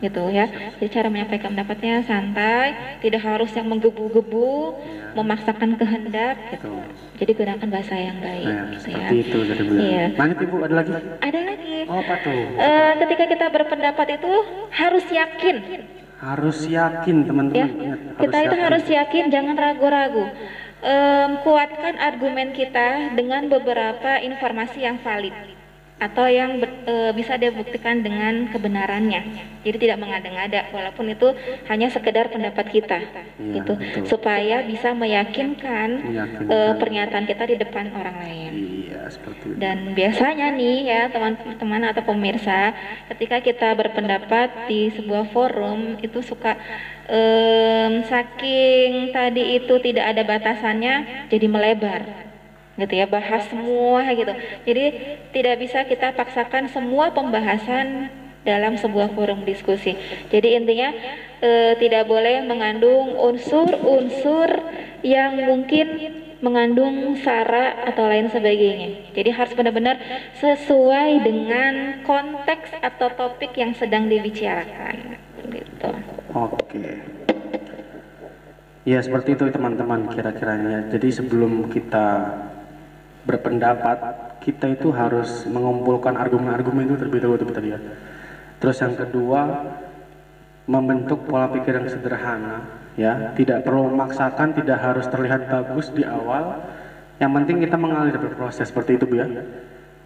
gitu 0.01 0.23
ya 0.29 0.49
jadi 0.77 0.89
cara 0.91 1.09
menyampaikan 1.09 1.53
pendapatnya 1.53 2.01
santai 2.03 2.73
tidak 2.99 3.21
harus 3.21 3.53
yang 3.53 3.69
menggebu-gebu 3.69 4.73
memaksakan 5.13 5.77
kehendak 5.77 6.41
gitu 6.51 6.73
jadi 7.17 7.31
gunakan 7.35 7.69
bahasa 7.69 7.95
yang 7.95 8.17
baik 8.19 8.49
Nah, 8.49 8.65
gitu 8.73 8.89
ya 8.89 9.07
seperti 9.07 9.17
itu 9.21 9.39
bilang. 9.61 9.85
Iya. 9.85 10.05
Lanjut 10.17 10.39
ibu 10.41 10.57
ada 10.59 10.75
lagi? 10.75 10.91
ada 11.21 11.41
lagi 11.45 11.77
Oh 11.85 11.99
apa 11.99 12.15
tuh? 12.21 12.33
Eh, 12.57 12.93
ketika 12.99 13.25
kita 13.27 13.47
berpendapat 13.49 14.07
itu 14.17 14.33
harus 14.71 15.05
yakin 15.07 15.57
Harus 16.17 16.59
yakin 16.63 17.17
teman-teman. 17.25 17.57
ya 17.57 17.67
Ingat, 17.67 18.01
kita 18.19 18.39
itu 18.39 18.49
yakin. 18.53 18.61
harus 18.63 18.85
yakin 18.87 19.25
jangan 19.29 19.57
ragu-ragu 19.57 20.25
kuatkan 21.41 21.95
argumen 21.95 22.53
kita 22.53 23.13
dengan 23.13 23.49
beberapa 23.49 24.17
informasi 24.19 24.81
yang 24.81 24.97
valid 24.99 25.33
atau 26.01 26.27
yang 26.27 26.57
ber- 26.57 26.81
eh, 26.83 27.13
bisa 27.13 27.37
dibuktikan 27.37 28.01
dengan 28.01 28.49
kebenarannya 28.49 29.21
jadi 29.61 29.77
tidak 29.77 29.99
mengada-ngada 30.01 30.65
walaupun 30.67 31.13
itu 31.13 31.37
hanya 31.67 31.87
sekedar 31.87 32.27
pendapat 32.27 32.65
kita 32.67 33.05
Iya, 33.37 33.61
gitu 33.61 33.73
betul. 33.77 34.05
supaya 34.07 34.61
bisa 34.63 34.93
meyakinkan, 34.93 36.01
Meyakinkan. 36.03 36.49
eh, 36.49 36.73
pernyataan 36.75 37.25
kita 37.25 37.45
di 37.45 37.57
depan 37.57 37.93
orang 37.93 38.17
lain 38.19 38.53
Iya 38.89 39.03
seperti 39.09 39.45
itu. 39.47 39.57
dan 39.57 39.93
biasanya 39.93 40.47
nih 40.51 40.77
ya 40.83 41.03
teman-teman 41.07 41.83
atau 41.87 42.03
pemirsa, 42.03 42.73
ketika 43.07 43.37
kita 43.39 43.69
berpendapat 43.75 44.49
di 44.65 44.89
sebuah 44.91 45.29
forum 45.29 46.01
itu 46.01 46.21
suka 46.21 46.57
em, 47.07 48.01
saking 48.03 49.11
tadi 49.11 49.59
itu 49.59 49.75
tidak 49.79 50.05
ada 50.09 50.23
batasannya 50.23 50.95
jadi 51.29 51.47
melebar 51.47 52.30
gitu 52.81 52.97
ya 52.97 53.07
bahas 53.07 53.45
semua 53.47 54.09
gitu 54.17 54.33
jadi 54.65 54.85
tidak 55.37 55.57
bisa 55.61 55.85
kita 55.85 56.17
paksakan 56.17 56.73
semua 56.73 57.13
pembahasan 57.13 58.09
dalam 58.41 58.81
sebuah 58.81 59.13
forum 59.13 59.45
diskusi 59.45 59.95
jadi 60.33 60.57
intinya 60.57 60.97
eh, 61.45 61.77
tidak 61.77 62.09
boleh 62.09 62.41
mengandung 62.45 63.13
unsur-unsur 63.21 64.49
yang 65.05 65.45
mungkin 65.45 65.87
mengandung 66.41 67.21
sara 67.21 67.85
atau 67.85 68.09
lain 68.09 68.33
sebagainya. 68.33 69.13
Jadi 69.13 69.29
harus 69.29 69.53
benar-benar 69.53 70.01
sesuai 70.41 71.21
dengan 71.21 72.01
konteks 72.01 72.81
atau 72.81 73.13
topik 73.13 73.53
yang 73.61 73.77
sedang 73.77 74.09
dibicarakan. 74.09 75.21
Gitu. 75.53 75.91
Oke. 76.33 77.05
Ya 78.89 79.05
seperti 79.05 79.37
itu 79.37 79.53
teman-teman 79.53 80.09
kira-kiranya. 80.09 80.89
Jadi 80.89 81.09
sebelum 81.13 81.69
kita 81.69 82.33
berpendapat, 83.25 83.99
kita 84.41 84.73
itu 84.73 84.89
harus 84.93 85.45
mengumpulkan 85.45 86.17
argumen-argumen 86.17 86.89
itu 86.89 86.97
terlebih 86.97 87.21
dahulu 87.21 87.53
tadi 87.53 87.77
ya. 87.77 87.81
Terus 88.61 88.77
yang 88.81 88.95
kedua, 88.97 89.41
membentuk 90.69 91.29
pola 91.29 91.49
pikir 91.49 91.81
yang 91.81 91.89
sederhana, 91.89 92.65
ya. 92.97 93.33
Tidak 93.37 93.65
perlu 93.65 93.89
memaksakan, 93.93 94.57
tidak 94.57 94.79
harus 94.81 95.07
terlihat 95.09 95.49
bagus 95.49 95.93
di 95.93 96.05
awal. 96.05 96.61
Yang 97.21 97.31
penting 97.37 97.57
kita 97.69 97.77
mengalir 97.77 98.17
berproses 98.17 98.69
seperti 98.69 98.97
itu, 98.97 99.05
Bu 99.05 99.17
ya. 99.21 99.29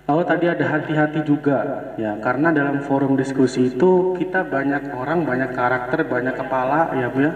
Lalu 0.04 0.22
tadi 0.28 0.46
ada 0.52 0.64
hati-hati 0.68 1.24
juga, 1.24 1.88
ya, 1.96 2.20
karena 2.20 2.52
dalam 2.52 2.84
forum 2.84 3.16
diskusi 3.16 3.72
itu 3.72 4.12
kita 4.20 4.44
banyak 4.44 4.92
orang, 4.92 5.24
banyak 5.24 5.50
karakter, 5.56 6.04
banyak 6.04 6.36
kepala, 6.36 6.92
ya 6.92 7.08
Bu 7.08 7.24
ya. 7.24 7.32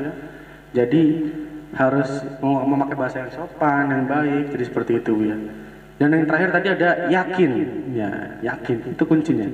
Jadi 0.77 1.03
harus 1.73 2.29
mem- 2.45 2.69
memakai 2.69 2.97
bahasa 2.97 3.25
yang 3.25 3.33
sopan, 3.33 3.89
yang 3.89 4.05
baik, 4.05 4.53
jadi 4.53 4.65
seperti 4.69 4.93
itu 5.01 5.11
Bu 5.17 5.25
ya. 5.33 5.39
Dan 5.99 6.15
yang 6.15 6.27
terakhir 6.31 6.51
tadi 6.55 6.69
ada 6.79 6.91
yakin, 7.11 7.51
ya, 7.91 8.11
yakin 8.39 8.95
itu 8.95 9.03
kuncinya. 9.03 9.51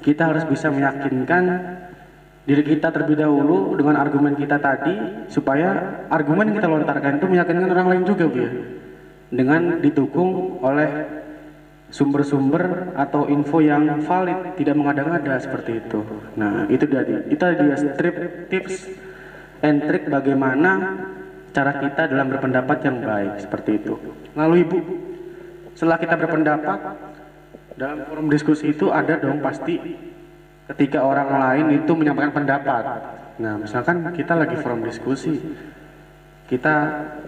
Kita 0.00 0.32
harus 0.32 0.48
bisa 0.48 0.72
meyakinkan 0.72 1.44
diri 2.48 2.64
kita 2.64 2.88
terlebih 2.88 3.20
dahulu 3.20 3.76
dengan 3.76 4.00
argumen 4.00 4.32
kita 4.40 4.56
tadi 4.56 4.96
supaya 5.28 6.00
argumen 6.08 6.48
yang 6.50 6.56
kita 6.64 6.68
lontarkan 6.72 7.20
itu 7.20 7.26
meyakinkan 7.28 7.68
orang 7.68 7.88
lain 7.92 8.04
juga 8.08 8.24
Bu 8.24 8.40
ya. 8.40 8.50
Dengan 9.30 9.84
didukung 9.84 10.58
oleh 10.64 11.20
sumber-sumber 11.92 12.96
atau 12.96 13.28
info 13.28 13.60
yang 13.60 14.00
valid 14.02 14.56
tidak 14.56 14.74
mengada-ngada 14.80 15.38
seperti 15.42 15.84
itu. 15.84 16.00
Nah, 16.40 16.66
itu 16.72 16.88
tadi. 16.88 17.14
Itu 17.28 17.44
dia 17.44 17.76
strip 17.76 18.16
tips 18.48 18.88
and 19.60 19.84
trick 19.84 20.08
bagaimana 20.08 20.96
cara 21.50 21.82
kita 21.82 22.10
dalam 22.10 22.30
berpendapat 22.30 22.78
yang 22.86 22.96
baik 23.02 23.32
seperti 23.42 23.70
itu. 23.82 23.94
Lalu 24.38 24.54
Ibu, 24.66 24.78
setelah 25.80 25.96
kita 25.96 26.12
berpendapat 26.12 26.78
dalam 27.80 28.04
forum 28.04 28.28
diskusi 28.28 28.76
itu 28.76 28.92
ada 28.92 29.16
dong 29.16 29.40
pasti 29.40 29.80
ketika 30.68 31.00
orang 31.00 31.32
lain 31.40 31.80
itu 31.80 31.92
menyampaikan 31.96 32.36
pendapat. 32.36 32.84
Nah, 33.40 33.56
misalkan 33.56 34.04
kita 34.12 34.36
lagi 34.36 34.60
forum 34.60 34.84
diskusi, 34.84 35.40
kita 36.52 36.74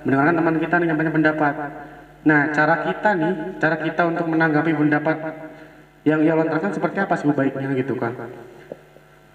mendengarkan 0.05 0.37
teman 0.37 0.57
kita 0.61 0.77
menyampaikan 0.85 1.15
pendapat. 1.17 1.55
Nah, 2.29 2.53
cara 2.53 2.75
kita 2.93 3.11
nih, 3.17 3.35
cara 3.57 3.77
kita 3.81 4.03
untuk 4.05 4.29
menanggapi 4.29 4.77
pendapat 4.77 5.17
yang 6.05 6.21
ia 6.21 6.37
lontarkan 6.37 6.77
seperti 6.77 7.09
apa 7.09 7.15
sih 7.17 7.33
baiknya 7.33 7.73
gitu 7.73 7.97
kan? 7.97 8.13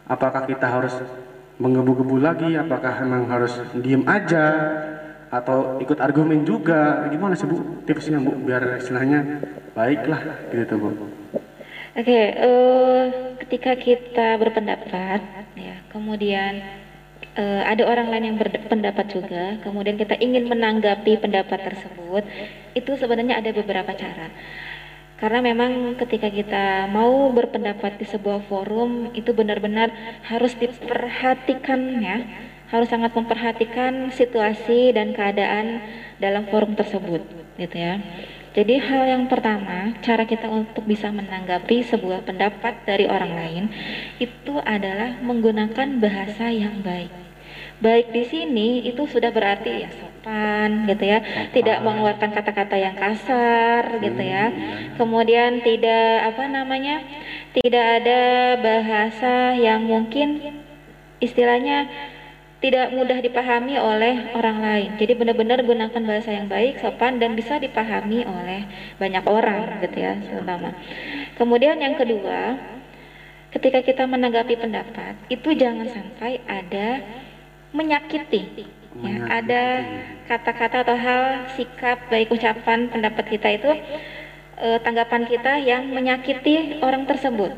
Apakah 0.05 0.45
kita 0.45 0.69
harus 0.69 0.93
menggebu-gebu 1.57 2.21
lagi? 2.21 2.53
Apakah 2.53 3.01
memang 3.01 3.25
harus 3.33 3.65
diem 3.81 4.05
aja? 4.05 4.45
Atau 5.27 5.79
ikut 5.83 5.99
argumen 5.99 6.47
juga? 6.47 7.07
Gimana 7.11 7.35
sih 7.35 7.47
Bu 7.47 7.83
tipsnya 7.83 8.19
Bu 8.19 8.31
biar 8.47 8.79
istilahnya 8.79 9.43
baiklah 9.75 10.21
gitu 10.51 10.75
Bu? 10.79 10.89
Oke, 11.97 12.19
eh, 12.29 13.03
ketika 13.41 13.73
kita 13.73 14.37
berpendapat, 14.37 15.19
ya, 15.57 15.75
kemudian 15.89 16.61
eh, 17.33 17.61
ada 17.65 17.83
orang 17.89 18.13
lain 18.13 18.25
yang 18.33 18.37
berpendapat 18.37 19.05
juga, 19.09 19.57
kemudian 19.65 19.97
kita 19.97 20.13
ingin 20.21 20.45
menanggapi 20.45 21.17
pendapat 21.17 21.57
tersebut, 21.57 22.23
itu 22.77 22.91
sebenarnya 23.01 23.41
ada 23.41 23.49
beberapa 23.49 23.91
cara. 23.97 24.29
Karena 25.17 25.41
memang 25.41 25.97
ketika 25.97 26.29
kita 26.29 26.85
mau 26.93 27.33
berpendapat 27.33 27.97
di 27.97 28.05
sebuah 28.05 28.45
forum 28.45 29.09
itu 29.17 29.33
benar-benar 29.33 29.89
harus 30.29 30.53
diperhatikan 30.53 31.81
ya 31.97 32.21
harus 32.67 32.87
sangat 32.91 33.15
memperhatikan 33.15 34.11
situasi 34.11 34.91
dan 34.91 35.15
keadaan 35.15 35.79
dalam 36.19 36.47
forum 36.51 36.75
tersebut, 36.75 37.23
gitu 37.55 37.77
ya. 37.77 37.99
Jadi 38.57 38.81
hal 38.81 39.05
yang 39.05 39.23
pertama, 39.29 39.93
cara 40.01 40.25
kita 40.25 40.49
untuk 40.49 40.81
bisa 40.89 41.13
menanggapi 41.13 41.85
sebuah 41.85 42.25
pendapat 42.25 42.89
dari 42.89 43.05
orang 43.05 43.37
lain 43.37 43.63
itu 44.17 44.57
adalah 44.65 45.13
menggunakan 45.21 46.01
bahasa 46.01 46.49
yang 46.49 46.81
baik. 46.81 47.13
Baik 47.77 48.09
di 48.09 48.25
sini 48.25 48.81
itu 48.89 49.05
sudah 49.05 49.29
berarti 49.29 49.85
ya 49.85 49.89
sopan 49.93 50.89
gitu 50.89 51.05
ya, 51.05 51.21
tidak 51.53 51.85
mengeluarkan 51.85 52.33
kata-kata 52.33 52.73
yang 52.73 52.97
kasar 52.97 54.01
gitu 54.01 54.21
ya. 54.25 54.49
Kemudian 54.97 55.61
tidak 55.61 56.33
apa 56.33 56.49
namanya? 56.49 57.05
Tidak 57.53 57.85
ada 58.01 58.21
bahasa 58.57 59.53
yang 59.53 59.85
mungkin 59.85 60.41
istilahnya 61.21 61.85
tidak 62.57 62.89
mudah 62.89 63.21
dipahami 63.21 63.77
oleh 63.77 64.33
orang 64.33 64.57
lain. 64.65 64.89
Jadi 64.97 65.13
benar-benar 65.13 65.61
gunakan 65.61 66.01
bahasa 66.01 66.33
yang 66.33 66.49
baik, 66.49 66.81
sopan 66.81 67.21
dan 67.21 67.37
bisa 67.37 67.61
dipahami 67.61 68.25
oleh 68.25 68.65
banyak 68.97 69.25
orang 69.29 69.77
gitu 69.85 69.97
ya, 70.01 70.17
terutama. 70.17 70.73
Kemudian 71.37 71.77
yang 71.77 71.93
kedua, 71.93 72.57
ketika 73.53 73.85
kita 73.85 74.09
menanggapi 74.09 74.57
pendapat, 74.57 75.13
itu 75.29 75.53
jangan 75.53 75.85
sampai 75.85 76.41
ada 76.49 77.05
menyakiti. 77.77 78.73
Ya, 78.97 79.29
ada 79.29 79.63
kata-kata 80.25 80.81
atau 80.81 80.97
hal, 80.97 81.53
sikap, 81.53 82.09
baik 82.09 82.33
ucapan, 82.33 82.89
pendapat 82.89 83.29
kita 83.29 83.53
itu 83.53 83.69
eh, 84.57 84.81
tanggapan 84.81 85.29
kita 85.29 85.61
yang 85.61 85.93
menyakiti 85.93 86.81
orang 86.81 87.05
tersebut 87.05 87.53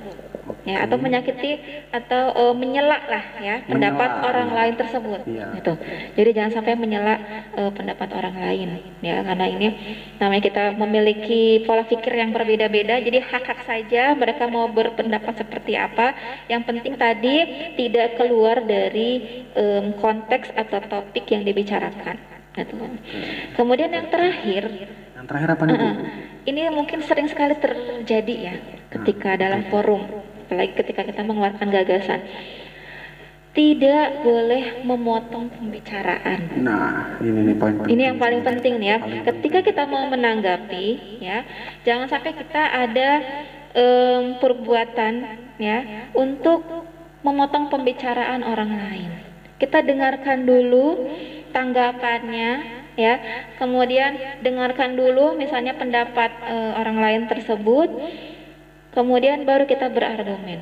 ya 0.67 0.83
atau 0.83 0.99
menyakiti 0.99 1.59
atau 1.89 2.35
uh, 2.35 2.53
menyela 2.55 2.99
lah 3.07 3.23
ya 3.39 3.63
pendapat 3.63 4.09
menyela, 4.09 4.27
orang 4.27 4.49
ya. 4.49 4.55
lain 4.59 4.75
tersebut 4.75 5.21
ya. 5.23 5.47
gitu. 5.55 5.73
Jadi 6.19 6.29
jangan 6.35 6.51
sampai 6.59 6.73
menyela 6.75 7.15
uh, 7.55 7.71
pendapat 7.71 8.09
orang 8.11 8.35
lain 8.35 8.69
ya 8.99 9.23
karena 9.23 9.45
ini 9.47 9.67
namanya 10.19 10.43
kita 10.43 10.63
memiliki 10.75 11.63
pola 11.63 11.87
pikir 11.87 12.11
yang 12.11 12.35
berbeda-beda. 12.35 12.99
Jadi 12.99 13.23
hak-hak 13.23 13.63
saja 13.63 14.13
mereka 14.13 14.51
mau 14.51 14.67
berpendapat 14.67 15.39
seperti 15.39 15.79
apa. 15.79 16.11
Yang 16.51 16.61
penting 16.67 16.93
tadi 16.99 17.35
tidak 17.79 18.19
keluar 18.19 18.59
dari 18.63 19.45
um, 19.55 19.95
konteks 19.97 20.51
atau 20.53 20.83
topik 20.85 21.23
yang 21.31 21.47
dibicarakan 21.47 22.29
gitu. 22.57 22.75
kemudian 23.55 23.91
yang 23.93 24.07
terakhir 24.09 24.63
yang 25.15 25.25
terakhir 25.27 25.49
apa 25.55 25.63
nih 25.67 25.75
uh, 25.77 25.95
ini 26.49 26.61
mungkin 26.73 26.99
sering 27.05 27.27
sekali 27.29 27.55
terjadi 27.55 28.35
ya 28.35 28.55
ketika 28.89 29.35
nah, 29.35 29.39
dalam 29.39 29.61
forum 29.69 30.01
apalagi 30.49 30.73
ketika 30.73 31.05
kita 31.05 31.21
mengeluarkan 31.21 31.69
gagasan 31.69 32.25
tidak 33.53 34.21
boleh 34.21 34.81
memotong 34.85 35.49
pembicaraan. 35.53 36.61
Nah, 36.61 37.17
ini 37.21 37.53
nih 37.53 37.55
poin 37.57 37.75
penting. 37.77 37.91
Ini 37.93 38.01
yang 38.13 38.17
paling 38.21 38.41
penting 38.45 38.73
nih 38.77 38.89
ya. 38.89 38.97
Paling 39.01 39.25
Ketika 39.25 39.59
kita 39.65 39.83
mau 39.89 40.05
menanggapi, 40.09 40.87
ya, 41.21 41.45
jangan 41.81 42.07
sampai 42.09 42.37
kita 42.37 42.61
ada 42.61 43.09
um, 43.73 44.37
perbuatan 44.37 45.13
ya 45.57 46.07
untuk 46.13 46.61
memotong 47.25 47.73
pembicaraan 47.73 48.45
orang 48.45 48.71
lain. 48.73 49.11
Kita 49.57 49.81
dengarkan 49.81 50.45
dulu 50.45 51.09
tanggapannya, 51.49 52.51
ya. 52.95 53.13
Kemudian 53.57 54.39
dengarkan 54.45 54.93
dulu 54.93 55.33
misalnya 55.35 55.73
pendapat 55.73 56.31
uh, 56.45 56.79
orang 56.79 56.97
lain 57.01 57.21
tersebut 57.25 57.89
kemudian 58.95 59.43
baru 59.43 59.65
kita 59.65 59.91
berargumen. 59.91 60.59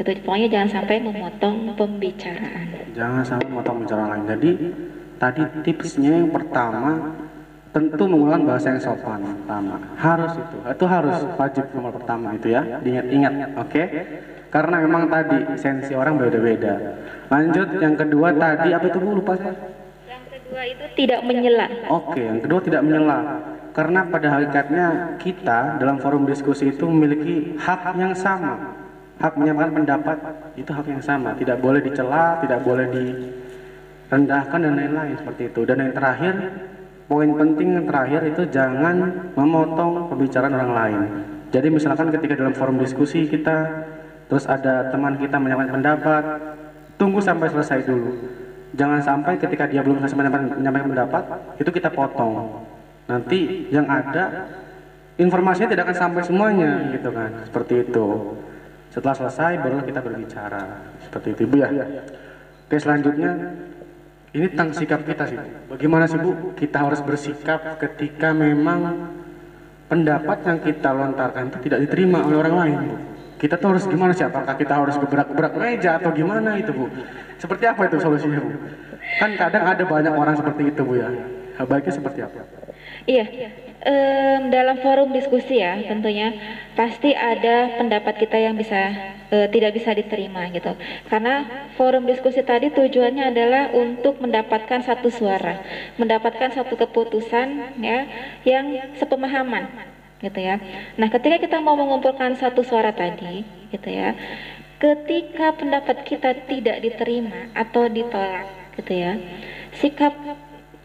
Itu 0.00 0.10
pokoknya 0.24 0.48
jangan 0.48 0.70
sampai 0.80 0.96
memotong 1.04 1.76
pembicaraan. 1.76 2.66
Jangan 2.96 3.22
sampai 3.24 3.46
memotong 3.52 3.84
pembicaraan 3.84 4.08
lain. 4.16 4.24
Jadi 4.32 4.50
tadi 5.20 5.42
tipsnya 5.68 6.24
yang 6.24 6.32
pertama 6.32 7.12
tentu 7.70 8.08
menggunakan 8.08 8.42
bahasa 8.48 8.72
yang 8.72 8.80
sopan. 8.80 9.20
Pertama 9.20 9.76
harus 10.00 10.32
itu. 10.40 10.56
Itu 10.64 10.84
harus 10.88 11.16
wajib 11.36 11.64
nomor 11.76 11.92
pertama 12.00 12.32
itu 12.32 12.48
ya. 12.48 12.80
Diingat 12.80 13.06
ingat 13.12 13.32
oke? 13.60 13.68
Okay? 13.68 13.86
karena 14.50 14.76
memang 14.82 15.06
tadi 15.06 15.38
sensi 15.56 15.94
orang 15.94 16.18
beda-beda 16.18 16.98
lanjut 17.30 17.68
yang 17.78 17.94
kedua 17.94 18.34
tadi 18.34 18.74
apa 18.74 18.86
itu? 18.90 18.98
Bu 18.98 19.22
lupa 19.22 19.38
saya. 19.38 19.54
Yang 20.10 20.24
kedua 20.34 20.62
itu 20.66 20.84
tidak 20.98 21.20
menyela. 21.22 21.66
Oke 21.86 22.18
okay, 22.18 22.24
yang 22.26 22.40
kedua 22.42 22.60
tidak 22.66 22.82
menyela 22.82 23.18
karena 23.70 24.02
pada 24.10 24.34
hakikatnya 24.34 24.86
kita 25.22 25.78
dalam 25.78 26.02
forum 26.02 26.26
diskusi 26.26 26.74
itu 26.74 26.90
memiliki 26.90 27.54
hak 27.54 27.94
yang 27.94 28.14
sama. 28.18 28.78
Hak 29.20 29.36
menyampaikan 29.36 29.84
pendapat 29.84 30.16
itu 30.56 30.70
hak 30.72 30.86
yang 30.88 31.04
sama, 31.04 31.36
tidak 31.36 31.60
boleh 31.60 31.84
dicela, 31.84 32.40
tidak 32.40 32.64
boleh 32.64 32.88
direndahkan 32.88 34.58
dan 34.64 34.72
lain-lain 34.74 35.14
seperti 35.20 35.52
itu. 35.52 35.60
Dan 35.68 35.84
yang 35.84 35.92
terakhir, 35.92 36.34
poin 37.04 37.30
penting 37.36 37.68
yang 37.78 37.86
terakhir 37.86 38.20
itu 38.32 38.42
jangan 38.48 39.28
memotong 39.36 40.08
pembicaraan 40.08 40.56
orang 40.56 40.72
lain. 40.72 41.00
Jadi 41.52 41.68
misalkan 41.68 42.08
ketika 42.14 42.38
dalam 42.40 42.56
forum 42.56 42.80
diskusi 42.80 43.28
kita 43.28 43.86
terus 44.30 44.46
ada 44.48 44.88
teman 44.88 45.20
kita 45.20 45.36
menyampaikan 45.36 45.78
pendapat, 45.78 46.22
tunggu 46.96 47.20
sampai 47.20 47.52
selesai 47.52 47.84
dulu. 47.84 48.10
Jangan 48.72 49.02
sampai 49.04 49.36
ketika 49.36 49.68
dia 49.68 49.84
belum 49.84 50.00
selesai 50.00 50.16
menyampaikan 50.56 50.88
pendapat, 50.96 51.22
itu 51.60 51.70
kita 51.74 51.92
potong 51.92 52.69
nanti 53.10 53.66
yang 53.74 53.90
ada 53.90 54.46
informasinya 55.18 55.68
tidak 55.74 55.90
akan 55.90 55.98
sampai 55.98 56.22
semuanya 56.22 56.70
gitu 56.94 57.10
kan. 57.10 57.30
Seperti 57.44 57.74
itu. 57.82 58.06
Setelah 58.90 59.14
selesai 59.18 59.52
baru 59.58 59.82
kita 59.82 60.00
berbicara. 60.00 60.64
Seperti 61.02 61.28
itu 61.34 61.42
bu 61.50 61.56
ya? 61.58 61.68
Oke 62.70 62.76
selanjutnya 62.78 63.32
ini 64.30 64.46
tentang 64.54 64.70
sikap 64.70 65.02
kita 65.02 65.26
sih 65.26 65.38
bagaimana 65.66 66.06
sih 66.06 66.14
bu 66.22 66.54
kita 66.54 66.86
harus 66.86 67.02
bersikap 67.02 67.82
ketika 67.82 68.30
memang 68.30 69.10
pendapat 69.90 70.38
yang 70.46 70.58
kita 70.62 70.94
lontarkan 70.94 71.50
itu 71.50 71.58
tidak 71.66 71.90
diterima 71.90 72.22
oleh 72.22 72.38
orang 72.38 72.54
lain 72.54 72.76
bu? 72.86 72.96
Kita 73.40 73.56
tuh 73.58 73.74
harus 73.74 73.88
gimana 73.90 74.14
sih? 74.14 74.22
Apakah 74.22 74.54
kita 74.54 74.76
harus 74.76 74.94
gebrak-gebrak 75.00 75.52
meja 75.58 75.98
atau 75.98 76.14
gimana 76.14 76.54
itu 76.62 76.70
bu? 76.70 76.86
Seperti 77.42 77.64
apa 77.66 77.90
itu 77.90 77.96
solusinya 77.98 78.38
bu? 78.38 78.50
Kan 79.18 79.30
kadang 79.34 79.64
ada 79.66 79.82
banyak 79.82 80.14
orang 80.14 80.34
seperti 80.38 80.62
itu 80.70 80.80
bu 80.86 80.94
ya. 80.94 81.10
Baiknya 81.60 81.92
seperti 81.92 82.24
apa 82.24 82.69
Iya, 83.08 83.26
um, 83.80 84.40
dalam 84.52 84.76
forum 84.84 85.10
diskusi 85.10 85.58
ya 85.58 85.80
tentunya 85.82 86.36
pasti 86.76 87.16
ada 87.16 87.80
pendapat 87.80 88.20
kita 88.20 88.36
yang 88.36 88.54
bisa 88.54 88.92
uh, 89.32 89.46
tidak 89.48 89.74
bisa 89.76 89.96
diterima 89.96 90.46
gitu. 90.52 90.76
Karena 91.08 91.66
forum 91.74 92.04
diskusi 92.04 92.44
tadi 92.44 92.68
tujuannya 92.70 93.32
adalah 93.32 93.72
untuk 93.72 94.20
mendapatkan 94.20 94.84
satu 94.84 95.08
suara, 95.08 95.64
mendapatkan 95.96 96.52
satu 96.52 96.76
keputusan 96.76 97.80
ya 97.80 98.06
yang 98.44 98.94
sepemahaman 99.00 99.90
gitu 100.20 100.40
ya. 100.40 100.60
Nah, 101.00 101.08
ketika 101.08 101.40
kita 101.40 101.56
mau 101.64 101.74
mengumpulkan 101.74 102.36
satu 102.36 102.60
suara 102.60 102.92
tadi 102.92 103.42
gitu 103.72 103.88
ya, 103.88 104.12
ketika 104.76 105.56
pendapat 105.56 106.04
kita 106.04 106.36
tidak 106.44 106.84
diterima 106.84 107.48
atau 107.56 107.88
ditolak 107.88 108.76
gitu 108.76 108.92
ya, 108.92 109.16
sikap 109.80 110.12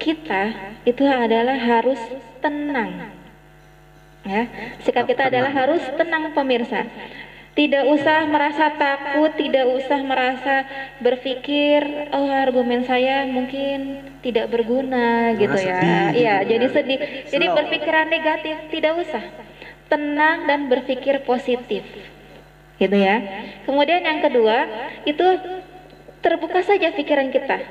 kita 0.05 0.43
itu 0.85 1.01
adalah 1.01 1.57
harus 1.57 1.97
tenang. 2.37 3.09
Ya, 4.21 4.45
sikap 4.85 5.09
kita 5.09 5.33
adalah 5.33 5.49
harus 5.49 5.81
tenang 5.97 6.29
pemirsa. 6.33 6.85
Tidak 7.55 7.87
usah 7.87 8.27
merasa 8.27 8.67
takut, 8.75 9.31
tidak 9.39 9.63
usah 9.79 10.03
merasa 10.03 10.67
berpikir, 10.99 12.11
oh 12.11 12.27
argumen 12.27 12.83
saya 12.83 13.23
mungkin 13.31 14.03
tidak 14.19 14.51
berguna 14.51 15.31
gitu 15.39 15.55
ya. 15.55 16.11
Iya, 16.11 16.35
gitu 16.43 16.51
jadi 16.51 16.65
ya. 16.67 16.73
sedih. 16.73 16.99
Jadi 17.31 17.45
berpikiran 17.49 18.05
negatif 18.11 18.55
tidak 18.69 18.93
usah. 19.01 19.23
Tenang 19.87 20.49
dan 20.49 20.67
berpikir 20.67 21.23
positif. 21.23 21.85
Gitu 22.75 22.97
ya. 22.97 23.23
Kemudian 23.63 24.03
yang 24.03 24.19
kedua, 24.19 24.67
itu 25.07 25.23
terbuka 26.19 26.59
saja 26.59 26.91
pikiran 26.91 27.31
kita 27.31 27.61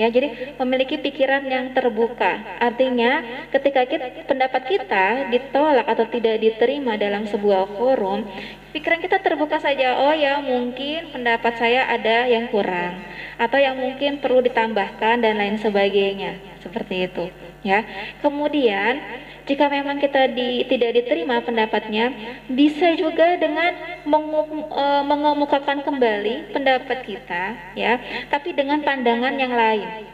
Ya, 0.00 0.08
jadi 0.08 0.56
memiliki 0.56 0.96
pikiran 0.96 1.44
yang 1.44 1.76
terbuka. 1.76 2.56
Artinya, 2.56 3.20
ketika 3.52 3.84
kita, 3.84 4.24
pendapat 4.24 4.62
kita 4.64 5.28
ditolak 5.28 5.84
atau 5.84 6.08
tidak 6.08 6.40
diterima 6.40 6.96
dalam 6.96 7.28
sebuah 7.28 7.68
forum, 7.76 8.24
pikiran 8.72 8.96
kita 9.04 9.20
terbuka 9.20 9.60
saja. 9.60 10.00
Oh 10.00 10.16
ya, 10.16 10.40
mungkin 10.40 11.12
pendapat 11.12 11.52
saya 11.60 11.84
ada 11.84 12.24
yang 12.24 12.48
kurang 12.48 12.96
atau 13.36 13.60
yang 13.60 13.76
mungkin 13.76 14.24
perlu 14.24 14.40
ditambahkan 14.40 15.20
dan 15.20 15.36
lain 15.36 15.60
sebagainya. 15.60 16.40
Seperti 16.64 17.04
itu, 17.04 17.28
ya. 17.60 17.84
Kemudian 18.24 19.04
jika 19.50 19.66
memang 19.66 19.98
kita 19.98 20.30
di, 20.30 20.62
tidak 20.70 21.02
diterima 21.02 21.42
pendapatnya, 21.42 22.14
bisa 22.46 22.94
juga 22.94 23.34
dengan 23.34 23.74
mengum, 24.06 24.70
e, 24.70 24.84
mengemukakan 25.02 25.82
kembali 25.82 26.54
pendapat 26.54 27.02
kita, 27.02 27.74
ya, 27.74 27.98
tapi 28.30 28.54
dengan 28.54 28.78
pandangan 28.86 29.34
yang 29.34 29.50
lain. 29.50 30.06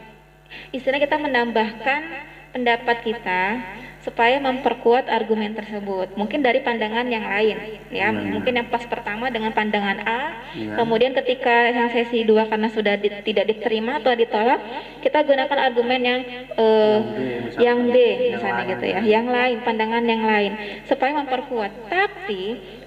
Istilah 0.73 0.97
kita 0.97 1.21
menambahkan 1.21 2.01
pendapat 2.49 2.97
kita 3.05 3.41
supaya 4.07 4.39
memperkuat 4.39 5.11
argumen 5.11 5.51
tersebut. 5.51 6.15
Mungkin 6.15 6.39
dari 6.39 6.63
pandangan 6.63 7.03
yang 7.11 7.27
lain, 7.27 7.59
ya. 7.91 8.07
Iya. 8.15 8.31
Mungkin 8.31 8.55
yang 8.55 8.71
pas 8.71 8.87
pertama 8.87 9.27
dengan 9.27 9.51
pandangan 9.51 9.99
A, 10.07 10.21
Iya. 10.55 10.79
kemudian 10.79 11.11
ketika 11.11 11.67
yang 11.67 11.91
sesi 11.91 12.23
dua 12.23 12.47
karena 12.47 12.71
sudah 12.71 12.95
di- 12.95 13.11
tidak 13.27 13.51
diterima 13.51 13.99
atau 13.99 14.15
ditolak, 14.15 14.63
kita 15.03 15.27
gunakan 15.27 15.59
argumen 15.59 15.99
yang 15.99 16.19
eh, 16.55 16.97
misalnya. 17.03 17.59
yang 17.59 17.77
B 17.91 17.95
misalnya 18.31 18.63
lain. 18.63 18.71
gitu 18.71 18.85
ya, 18.87 18.99
yang 19.03 19.27
lain, 19.27 19.57
pandangan 19.59 20.03
yang 20.07 20.23
lain 20.23 20.51
supaya 20.87 21.11
memperkuat. 21.19 21.91
Tapi 21.91 22.43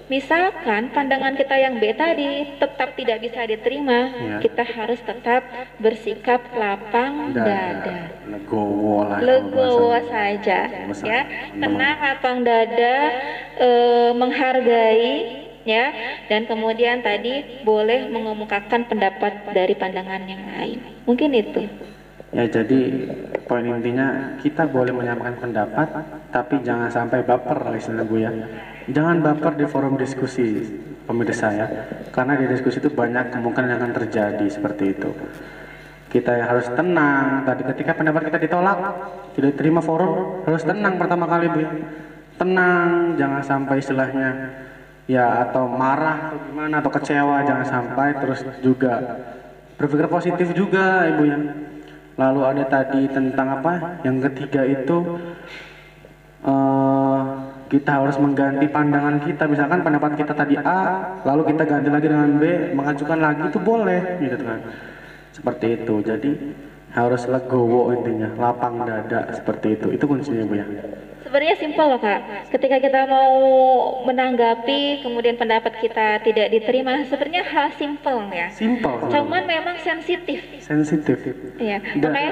misalkan 0.07 0.89
pandangan 0.89 1.35
kita 1.35 1.53
yang 1.53 1.77
B 1.77 1.91
tadi 1.93 2.57
tetap 2.57 2.95
tidak 2.95 3.21
bisa 3.21 3.45
diterima, 3.45 3.99
Iya. 4.11 4.37
kita 4.41 4.63
harus 4.63 4.99
tetap 5.03 5.41
bersikap 5.77 6.41
lapang 6.55 7.35
dada. 7.35 8.09
legowo 8.25 9.05
lah 9.05 9.19
legowo 9.19 9.91
saja 10.07 10.71
bahasa 10.87 11.03
ya. 11.03 11.21
tenang 11.51 11.97
lapang 11.99 12.37
dada 12.47 12.95
eh, 13.59 14.11
menghargai 14.15 15.09
ya. 15.67 15.85
Dan 16.25 16.47
kemudian 16.47 17.03
tadi 17.03 17.61
boleh 17.61 18.07
mengemukakan 18.09 18.87
pendapat 18.87 19.51
dari 19.51 19.75
pandangan 19.75 20.23
yang 20.25 20.41
lain. 20.57 20.79
Mungkin 21.05 21.35
itu. 21.35 21.67
Ya 22.31 22.47
jadi 22.47 23.11
poin 23.43 23.67
intinya 23.67 24.39
kita 24.39 24.63
boleh 24.63 24.95
menyampaikan 24.95 25.35
pendapat 25.35 25.87
tapi 26.31 26.63
jangan 26.63 26.87
sampai 26.87 27.19
baper 27.27 27.59
istilah 27.75 28.07
gue 28.07 28.19
ya. 28.23 28.31
Jangan 28.89 29.21
baper 29.21 29.53
di 29.61 29.65
forum 29.69 29.93
diskusi 29.99 30.65
pemirsa 31.05 31.47
ya. 31.53 31.67
Karena 32.09 32.33
di 32.39 32.49
diskusi 32.49 32.81
itu 32.81 32.89
banyak 32.89 33.29
kemungkinan 33.29 33.67
yang 33.69 33.79
akan 33.83 33.93
terjadi 34.01 34.45
seperti 34.49 34.97
itu. 34.97 35.09
Kita 36.09 36.33
harus 36.43 36.67
tenang. 36.73 37.45
Tadi 37.45 37.61
ketika 37.75 37.93
pendapat 37.95 38.31
kita 38.31 38.39
ditolak, 38.41 38.79
tidak 39.37 39.53
terima 39.55 39.79
forum, 39.79 40.43
harus 40.43 40.63
tenang 40.65 40.97
pertama 40.97 41.29
kali 41.29 41.45
bu. 41.47 41.61
Tenang, 42.41 43.15
jangan 43.21 43.41
sampai 43.45 43.77
istilahnya 43.79 44.29
ya 45.09 45.49
atau 45.49 45.67
marah 45.67 46.31
atau 46.31 46.39
gimana 46.47 46.79
atau 46.79 46.91
kecewa 46.93 47.43
jangan 47.43 47.65
sampai 47.67 48.15
terus 48.21 48.39
juga 48.63 49.19
berpikir 49.75 50.07
positif 50.07 50.47
juga 50.55 51.09
ibu 51.09 51.23
ya. 51.25 51.37
Lalu 52.19 52.41
ada 52.43 52.63
tadi 52.67 53.07
tentang 53.07 53.61
apa? 53.61 54.03
Yang 54.03 54.29
ketiga 54.29 54.61
itu 54.67 54.97
eh 56.41 57.50
kita 57.71 58.03
harus 58.03 58.19
mengganti 58.19 58.67
pandangan 58.67 59.23
kita. 59.23 59.47
Misalkan 59.47 59.79
pendapat 59.79 60.19
kita 60.19 60.35
tadi 60.35 60.59
A, 60.59 61.15
lalu 61.23 61.55
kita 61.55 61.63
ganti 61.63 61.87
lagi 61.87 62.07
dengan 62.11 62.35
B, 62.35 62.75
mengajukan 62.75 63.19
lagi 63.23 63.47
itu 63.47 63.59
boleh, 63.63 64.19
gitu 64.19 64.43
kan? 64.43 64.59
Seperti 65.31 65.79
itu. 65.79 65.95
Jadi 66.03 66.31
harus 66.91 67.23
legowo 67.31 67.95
intinya, 67.95 68.35
lapang 68.35 68.83
dada 68.83 69.31
seperti 69.31 69.79
itu. 69.79 69.87
Itu 69.95 70.03
kuncinya 70.03 70.43
bu 70.43 70.55
ya. 70.59 70.67
sebenarnya 71.31 71.55
simpel 71.63 71.95
loh 71.95 72.01
kak 72.03 72.51
ketika 72.51 72.83
kita 72.83 73.07
mau 73.07 73.39
menanggapi 74.03 74.99
kemudian 74.99 75.39
pendapat 75.39 75.79
kita 75.79 76.19
tidak 76.27 76.51
diterima 76.51 77.07
sebenarnya 77.07 77.47
hal 77.47 77.71
simpel 77.79 78.27
ya 78.35 78.51
Simple. 78.51 79.07
cuman 79.07 79.47
memang 79.47 79.79
sensitif 79.79 80.43
sensitif 80.73 81.17
ya 81.57 81.77
Dan- 81.93 82.07
makanya 82.07 82.31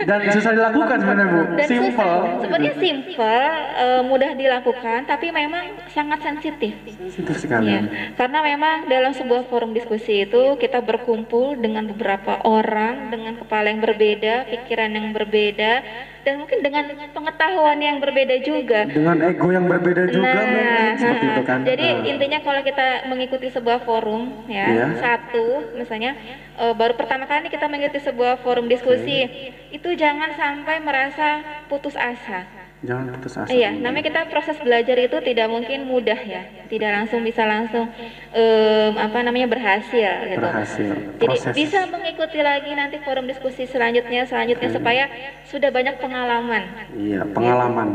dan 0.00 0.18
susah 0.30 0.52
dilakukan 0.52 0.96
sebenarnya 0.98 1.26
bu. 1.28 1.40
dan 1.54 1.66
Simple. 1.66 2.16
sebenarnya 2.40 2.74
simpel 2.74 3.40
eh, 3.76 4.02
mudah 4.02 4.30
dilakukan 4.32 4.98
tapi 5.04 5.26
memang 5.30 5.64
sangat 5.88 6.20
sensitif 6.20 6.72
Sensitif 7.04 7.36
sekali. 7.38 7.70
Ya, 7.70 7.82
karena 8.14 8.38
memang 8.40 8.86
dalam 8.86 9.12
sebuah 9.12 9.46
forum 9.46 9.70
diskusi 9.70 10.24
itu 10.24 10.56
kita 10.56 10.80
berkumpul 10.80 11.54
dengan 11.54 11.86
beberapa 11.86 12.40
orang 12.42 13.08
dengan 13.08 13.36
kepala 13.36 13.68
yang 13.68 13.78
berbeda, 13.78 14.34
pikiran 14.48 14.90
yang 14.90 15.08
berbeda, 15.10 15.72
dan 16.20 16.34
mungkin 16.36 16.58
dengan 16.60 16.82
pengetahuan 17.10 17.78
yang 17.78 17.98
berbeda 17.98 18.40
juga. 18.40 18.86
Dengan 18.86 19.20
ego 19.22 19.48
yang 19.48 19.66
berbeda 19.66 20.02
juga 20.08 20.32
mungkin 20.34 20.96
seperti 20.96 21.26
itu 21.28 21.42
kan. 21.42 21.58
Nah, 21.58 21.66
jadi 21.66 21.86
Nah. 21.94 22.08
intinya 22.08 22.38
kalau 22.40 22.60
kita 22.62 22.86
mengikuti 23.06 23.46
sebuah 23.48 23.78
forum 23.80 24.22
ya, 24.46 24.66
Iya. 24.66 24.86
satu 24.96 25.46
misalnya 25.74 26.16
eh, 26.54 26.70
baru 26.72 26.94
pertama 26.94 27.24
kali 27.24 27.33
kita 27.42 27.66
mengikuti 27.66 27.98
sebuah 27.98 28.38
forum 28.38 28.70
diskusi, 28.70 29.26
itu 29.74 29.88
jangan 29.98 30.30
sampai 30.38 30.78
merasa 30.78 31.42
putus 31.66 31.98
asa. 31.98 32.46
Jangan 32.84 33.16
putus 33.16 33.34
asa. 33.40 33.48
Iya, 33.48 33.74
namanya 33.80 34.04
kita 34.04 34.20
proses 34.28 34.60
belajar 34.60 34.94
itu 35.00 35.16
tidak 35.24 35.48
mungkin 35.48 35.88
mudah 35.88 36.20
ya, 36.20 36.44
tidak 36.68 36.90
langsung 36.92 37.24
bisa 37.24 37.48
langsung 37.48 37.88
em, 38.30 38.92
apa 39.00 39.18
namanya 39.24 39.48
berhasil 39.48 40.10
gitu. 40.28 40.44
Berhasil. 40.44 40.92
Jadi 41.16 41.36
Proses. 41.40 41.54
bisa 41.56 41.80
mengikuti 41.88 42.44
lagi 42.44 42.70
nanti 42.76 43.00
forum 43.00 43.24
diskusi 43.24 43.64
selanjutnya, 43.64 44.28
selanjutnya 44.28 44.68
supaya 44.68 45.04
sudah 45.48 45.72
banyak 45.72 45.96
pengalaman. 45.96 46.62
Iya, 46.92 47.24
pengalaman. 47.32 47.88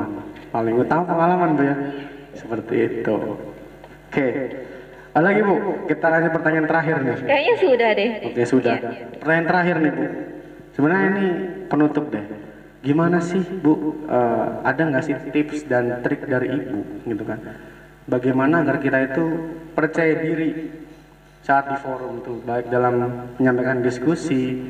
Paling 0.49 0.75
utama 0.81 1.05
pengalaman 1.05 1.49
Bu 1.53 1.61
ya. 1.61 1.75
Seperti 2.33 2.75
itu. 2.89 3.15
Oke. 4.09 4.27
Ada 5.09 5.25
lagi 5.25 5.41
Bu, 5.41 5.55
kita 5.89 6.05
kasih 6.05 6.31
pertanyaan 6.31 6.67
terakhir 6.69 6.95
nih. 7.01 7.17
Kayaknya 7.25 7.55
sudah 7.57 7.89
deh. 7.97 8.09
Oke, 8.29 8.43
sudah. 8.45 8.75
Iya. 8.77 8.91
Pertanyaan 9.17 9.47
terakhir 9.49 9.75
nih 9.81 9.91
Bu. 9.91 10.03
Sebenarnya 10.77 11.07
ini 11.09 11.25
penutup 11.65 12.05
deh. 12.13 12.25
Gimana 12.79 13.17
sih 13.19 13.41
Bu, 13.41 14.05
eh, 14.05 14.47
ada 14.63 14.81
nggak 14.85 15.03
sih 15.03 15.15
tips 15.33 15.67
dan 15.67 15.99
trik 16.05 16.23
dari 16.29 16.47
Ibu 16.47 17.09
gitu 17.09 17.23
kan? 17.25 17.41
Bagaimana 18.07 18.63
agar 18.63 18.79
kita 18.79 18.97
itu 19.11 19.25
percaya 19.75 20.13
diri 20.23 20.71
saat 21.43 21.73
di 21.73 21.77
forum 21.81 22.21
tuh, 22.23 22.39
baik 22.45 22.69
dalam 22.71 23.27
menyampaikan 23.41 23.81
diskusi 23.83 24.61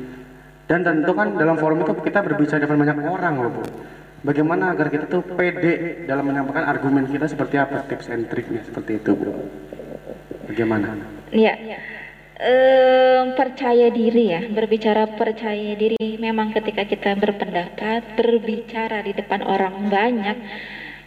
dan 0.66 0.82
tentu 0.82 1.12
kan 1.12 1.36
dalam 1.36 1.60
forum 1.60 1.84
itu 1.84 1.92
kita 2.00 2.24
berbicara 2.24 2.64
dengan 2.64 2.78
banyak 2.80 2.98
orang 3.06 3.34
loh 3.38 3.52
Bu. 3.60 3.62
Bagaimana 4.20 4.76
agar 4.76 4.92
kita 4.92 5.06
tuh 5.08 5.24
pede 5.24 6.04
dalam 6.04 6.28
menyampaikan 6.28 6.68
argumen 6.68 7.08
kita 7.08 7.24
seperti 7.30 7.56
apa 7.56 7.86
tips 7.86 8.12
and 8.12 8.26
triknya 8.26 8.66
seperti 8.66 8.98
itu 8.98 9.14
Bu? 9.14 9.30
Bagaimana? 10.50 10.98
Iya. 11.30 11.54
Percaya 13.36 13.92
diri 13.92 14.32
ya, 14.32 14.40
berbicara 14.48 15.04
percaya 15.12 15.76
diri 15.76 16.16
memang 16.16 16.50
ketika 16.56 16.88
kita 16.88 17.12
berpendapat, 17.14 18.16
berbicara 18.16 19.04
di 19.04 19.12
depan 19.12 19.44
orang 19.44 19.92
banyak, 19.92 20.36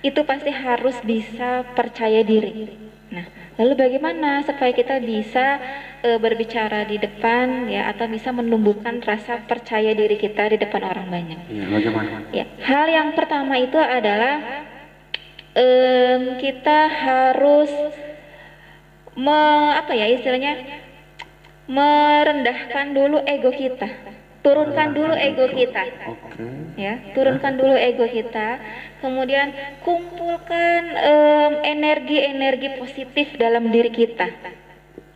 itu 0.06 0.21
pasti 0.23 0.53
harus 0.53 0.95
bisa 1.01 1.65
percaya 1.73 2.21
diri. 2.21 2.69
Nah, 3.10 3.25
lalu 3.58 3.73
bagaimana 3.77 4.45
supaya 4.45 4.73
kita 4.73 5.01
bisa 5.01 5.58
eh, 6.06 6.17
berbicara 6.21 6.86
di 6.86 7.01
depan 7.01 7.65
ya 7.69 7.89
atau 7.89 8.06
bisa 8.10 8.29
menumbuhkan 8.34 9.01
rasa 9.01 9.41
percaya 9.45 9.93
diri 9.93 10.17
kita 10.17 10.53
di 10.53 10.58
depan 10.62 10.82
orang 10.86 11.08
banyak? 11.10 11.39
Iya, 11.49 11.65
bagaimana? 11.69 12.10
Ya, 12.29 12.45
hal 12.62 12.86
yang 12.89 13.10
pertama 13.17 13.58
itu 13.58 13.77
adalah 13.77 14.65
em, 15.58 16.38
kita 16.41 16.79
harus 16.89 17.73
me, 19.15 19.39
apa 19.78 19.91
ya 19.93 20.08
istilahnya? 20.10 20.82
Merendahkan 21.63 22.91
dulu 22.91 23.23
ego 23.23 23.47
kita, 23.56 23.88
turunkan 24.43 24.91
dulu 24.91 25.15
ego 25.15 25.47
kita, 25.47 25.84
ya, 26.76 26.99
turunkan 27.15 27.56
dulu 27.56 27.71
ego 27.80 28.04
kita, 28.04 28.60
kemudian 28.99 29.56
kumpulkan 29.80 30.91
energi-energi 31.63 32.76
positif 32.76 33.32
dalam 33.39 33.71
diri 33.71 33.95
kita, 33.95 34.28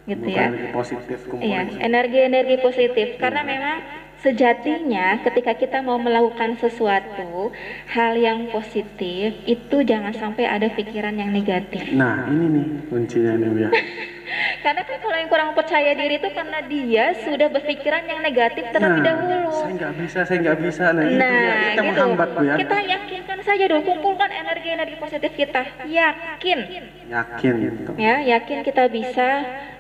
gitu 0.08 0.24
Bukan 0.24 0.40
ya. 0.40 0.48
energi 0.48 0.72
positif 0.72 1.20
Iya, 1.20 1.28
kumpulan. 1.68 1.68
energi-energi 1.84 2.56
positif. 2.64 3.08
Karena 3.20 3.44
memang 3.44 3.78
sejatinya 4.22 5.22
ketika 5.22 5.54
kita 5.54 5.78
mau 5.86 6.02
melakukan 6.02 6.58
sesuatu 6.58 7.54
hal 7.94 8.18
yang 8.18 8.50
positif 8.50 9.38
itu 9.46 9.78
jangan 9.86 10.14
sampai 10.14 10.50
ada 10.50 10.68
pikiran 10.74 11.16
yang 11.16 11.30
negatif. 11.30 11.86
Nah, 11.94 12.26
ini 12.26 12.46
nih 12.50 12.66
kuncinya 12.90 13.34
nih 13.38 13.50
ya. 13.68 13.72
Karena 14.60 14.82
kan 14.84 14.98
kalau 15.00 15.16
yang 15.16 15.30
kurang 15.30 15.50
percaya 15.54 15.92
diri 15.92 16.16
itu 16.18 16.30
karena 16.30 16.60
dia 16.62 17.06
sudah 17.18 17.48
berpikiran 17.48 18.04
yang 18.04 18.20
negatif 18.20 18.64
terlebih 18.70 19.00
Nah, 19.00 19.08
dahulu. 19.08 19.40
saya 19.56 19.72
nggak 19.74 19.94
bisa, 19.96 20.20
saya 20.24 20.38
nggak 20.42 20.60
bisa. 20.60 20.84
Nah, 20.90 21.04
itu 21.04 21.16
Nah, 21.16 21.32
ya, 21.32 21.54
kita 21.56 21.72
gitu. 21.74 21.90
menghambat 21.90 22.30
Bu 22.30 22.42
ya. 22.44 22.56
Kita 22.56 22.78
yakinkan 22.78 23.40
saja 23.42 23.64
dulu, 23.66 23.82
kumpulkan 23.84 24.30
energi-energi 24.30 24.96
positif 24.98 25.32
kita. 25.34 25.62
Yakin, 25.84 26.60
Yakin 27.08 27.54
gitu. 27.64 27.92
ya, 27.96 28.16
yakin 28.20 28.58
kita 28.62 28.84
bisa 28.88 29.30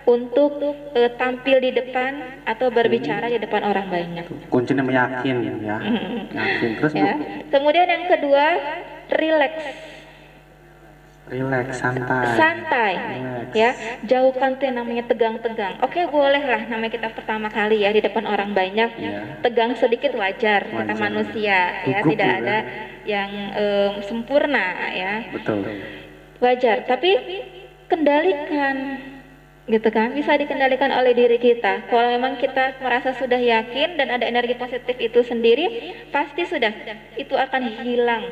untuk 0.05 0.63
eh, 0.93 1.11
tampil 1.13 1.59
di 1.59 1.71
depan 1.73 2.11
atau 2.47 2.71
berbicara 2.71 3.27
di 3.27 3.37
depan 3.37 3.61
orang 3.61 3.91
banyak. 3.91 4.25
Kuncinya 4.47 4.79
meyakin 4.81 5.35
ya. 5.59 5.77
Yakin. 6.39 6.69
Terus 6.79 6.91
Bu, 6.91 7.03
ya. 7.03 7.13
Kemudian 7.49 7.85
yang 7.85 8.07
kedua, 8.07 8.45
relax, 9.09 9.53
relax, 11.27 11.83
santai. 11.83 12.25
santai, 12.39 12.93
Relax. 12.95 13.51
ya. 13.51 13.71
Jauhkan 14.07 14.55
tuh 14.55 14.65
yang 14.71 14.77
namanya 14.83 15.03
tegang-tegang. 15.11 15.75
Oke, 15.83 16.07
boleh 16.07 16.39
lah 16.39 16.61
namanya 16.71 16.91
kita 16.95 17.09
pertama 17.11 17.51
kali 17.51 17.83
ya 17.83 17.91
di 17.91 17.99
depan 17.99 18.23
orang 18.23 18.55
banyak. 18.55 18.89
Iya. 18.95 19.43
Tegang 19.43 19.75
sedikit 19.75 20.15
wajar, 20.15 20.67
kita 20.71 20.93
Wajar. 20.95 20.97
manusia 20.97 21.59
ya, 21.83 21.99
Gugup 21.99 22.11
tidak 22.15 22.31
juga. 22.31 22.39
ada 22.39 22.57
yang 23.03 23.31
em, 23.55 23.91
sempurna 24.03 24.67
ya. 24.95 25.13
Betul. 25.31 25.67
Wajar, 26.39 26.87
tapi 26.87 27.11
kendalikan 27.91 28.75
gitu 29.67 29.91
kan 29.91 30.15
bisa 30.15 30.31
dikendalikan 30.39 30.87
oleh 30.95 31.11
diri 31.11 31.35
kita 31.35 31.91
kalau 31.91 32.07
memang 32.07 32.39
kita 32.39 32.79
merasa 32.79 33.11
sudah 33.11 33.35
yakin 33.35 33.99
dan 33.99 34.07
ada 34.15 34.23
energi 34.23 34.55
positif 34.55 34.95
itu 34.95 35.19
sendiri 35.27 35.91
pasti 36.07 36.47
sudah 36.47 36.71
itu 37.19 37.35
akan 37.35 37.83
hilang 37.83 38.23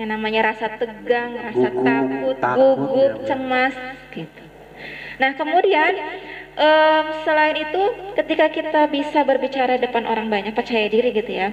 yang 0.00 0.10
namanya 0.16 0.40
rasa 0.56 0.66
tegang, 0.72 1.36
rasa 1.36 1.68
Gugup, 1.68 1.84
takut, 1.84 2.36
takut, 2.40 2.76
gugup, 2.80 3.12
ya, 3.12 3.14
Bu. 3.20 3.26
cemas, 3.28 3.74
gitu. 4.16 4.44
Nah 5.20 5.30
kemudian 5.36 5.92
em, 6.56 7.06
selain 7.24 7.56
itu 7.56 7.82
ketika 8.16 8.46
kita 8.48 8.88
bisa 8.88 9.20
berbicara 9.28 9.76
depan 9.76 10.04
orang 10.08 10.26
banyak 10.32 10.52
percaya 10.56 10.86
diri 10.88 11.12
gitu 11.12 11.32
ya, 11.36 11.48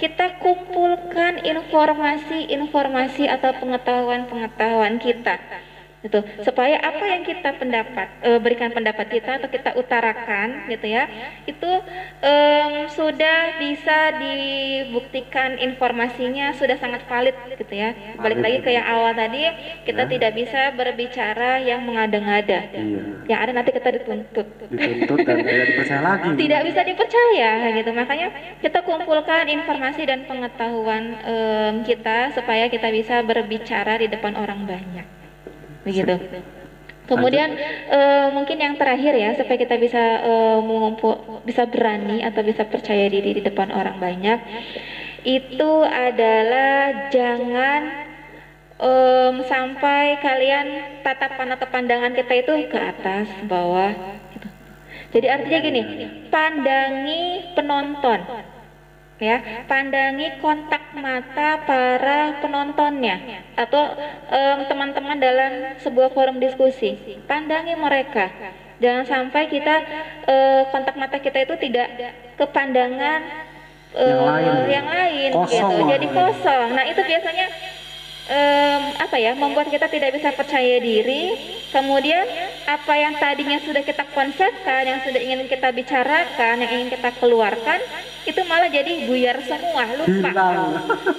kita 0.00 0.34
kumpulkan 0.42 1.38
informasi-informasi 1.42 3.30
atau 3.30 3.50
pengetahuan-pengetahuan 3.54 4.98
kita 4.98 5.38
gitu. 6.02 6.18
Supaya 6.42 6.82
apa 6.82 7.04
yang 7.06 7.22
kita 7.22 7.54
pendapat 7.56 8.06
eh, 8.22 8.38
berikan 8.42 8.74
pendapat 8.74 9.06
kita 9.06 9.38
atau 9.38 9.48
kita 9.48 9.78
utarakan 9.78 10.66
gitu 10.66 10.86
ya 10.90 11.06
itu 11.46 11.72
em, 12.20 12.90
sudah 12.90 13.56
bisa 13.56 14.18
dibuktikan 14.18 15.56
informasinya 15.58 16.50
sudah 16.58 16.74
sangat 16.78 17.06
valid 17.06 17.34
gitu 17.54 17.70
ya. 17.70 17.94
Balik 18.18 18.38
lagi 18.42 18.58
ke 18.60 18.70
yang 18.74 18.86
awal 18.86 19.14
tadi 19.14 19.46
kita 19.86 20.02
Ya. 20.02 20.10
tidak 20.18 20.32
bisa 20.34 20.60
berbicara 20.74 21.62
yang 21.62 21.86
mengada-ngada. 21.86 22.60
Iya. 22.74 23.02
yang 23.30 23.38
ada 23.38 23.52
nanti 23.54 23.70
kita 23.70 23.94
dituntut. 23.94 24.46
Dituntut 24.66 25.18
dan 25.22 25.38
tidak 25.46 25.66
dipercaya 25.70 26.02
lagi. 26.02 26.28
tidak 26.42 26.60
bisa 26.66 26.80
dipercaya 26.82 27.50
gitu. 27.70 27.90
Makanya 27.94 28.28
kita 28.58 28.78
kumpulkan 28.82 29.46
informasi 29.46 30.02
dan 30.02 30.26
pengetahuan 30.26 31.04
em, 31.22 31.74
kita 31.86 32.34
supaya 32.34 32.66
kita 32.66 32.90
bisa 32.90 33.22
berbicara 33.22 34.02
di 34.02 34.10
depan 34.10 34.34
orang 34.34 34.66
banyak 34.66 35.21
begitu. 35.82 36.14
Kemudian 37.02 37.50
eh, 37.90 38.26
mungkin 38.30 38.56
yang 38.62 38.74
terakhir 38.78 39.12
ya 39.18 39.34
supaya 39.34 39.58
kita 39.58 39.76
bisa 39.76 40.02
eh, 40.22 40.58
mengumpul 40.62 41.42
bisa 41.42 41.66
berani 41.66 42.22
atau 42.22 42.40
bisa 42.46 42.64
percaya 42.64 43.10
diri 43.10 43.36
di 43.36 43.42
depan 43.42 43.74
orang 43.74 43.98
banyak 43.98 44.38
itu 45.22 45.72
adalah 45.86 47.10
jangan 47.14 47.80
em, 48.82 49.34
sampai 49.46 50.18
kalian 50.18 50.66
tatapan 51.06 51.54
atau 51.54 51.66
pandangan 51.70 52.12
kita 52.14 52.34
itu 52.42 52.52
ke 52.66 52.78
atas 52.78 53.30
bawah 53.46 53.94
gitu. 54.34 54.48
Jadi 55.14 55.26
artinya 55.30 55.60
gini, 55.62 55.82
pandangi 56.32 57.54
penonton, 57.54 58.20
ya, 59.22 59.38
pandangi 59.70 60.42
kontak 60.42 60.82
mata 60.98 61.62
para 61.62 62.42
penontonnya 62.42 63.46
atau 63.54 63.94
em, 64.28 64.58
teman-teman 64.66 65.16
dalam 65.22 65.52
sebuah 65.78 66.10
forum 66.10 66.42
diskusi, 66.42 66.98
pandangi 67.30 67.78
mereka. 67.78 68.26
Jangan 68.82 69.06
sampai 69.06 69.46
kita 69.46 69.74
eh, 70.26 70.62
kontak 70.74 70.98
mata 70.98 71.22
kita 71.22 71.46
itu 71.46 71.54
tidak 71.62 71.86
ke 72.34 72.44
pandangan 72.50 73.22
eh, 73.94 74.10
Yang 74.10 74.26
lain. 74.26 74.54
yang 74.66 74.86
lain 74.90 75.30
Kosong 75.30 75.70
gitu. 75.70 75.82
Jadi 75.86 76.06
kosong. 76.10 76.68
Nah 76.74 76.84
itu 76.90 76.98
biasanya 76.98 77.46
em, 78.32 78.82
apa 78.96 79.16
ya 79.16 79.36
membuat 79.36 79.68
kita 79.68 79.86
tidak 79.86 80.16
bisa 80.16 80.32
percaya 80.32 80.80
diri. 80.80 81.36
Kemudian 81.68 82.24
apa 82.64 82.94
yang 82.96 83.16
tadinya 83.16 83.60
sudah 83.60 83.80
kita 83.80 84.04
konsepkan 84.12 84.84
yang 84.84 85.00
sudah 85.04 85.20
ingin 85.20 85.44
kita 85.44 85.68
bicarakan 85.68 86.60
yang 86.60 86.70
ingin 86.72 86.88
kita 86.90 87.12
keluarkan 87.16 87.80
itu 88.22 88.38
malah 88.44 88.68
jadi 88.68 89.04
buyar 89.04 89.40
semua 89.42 89.84
lupa. 89.96 90.30
Hilang. 90.30 90.68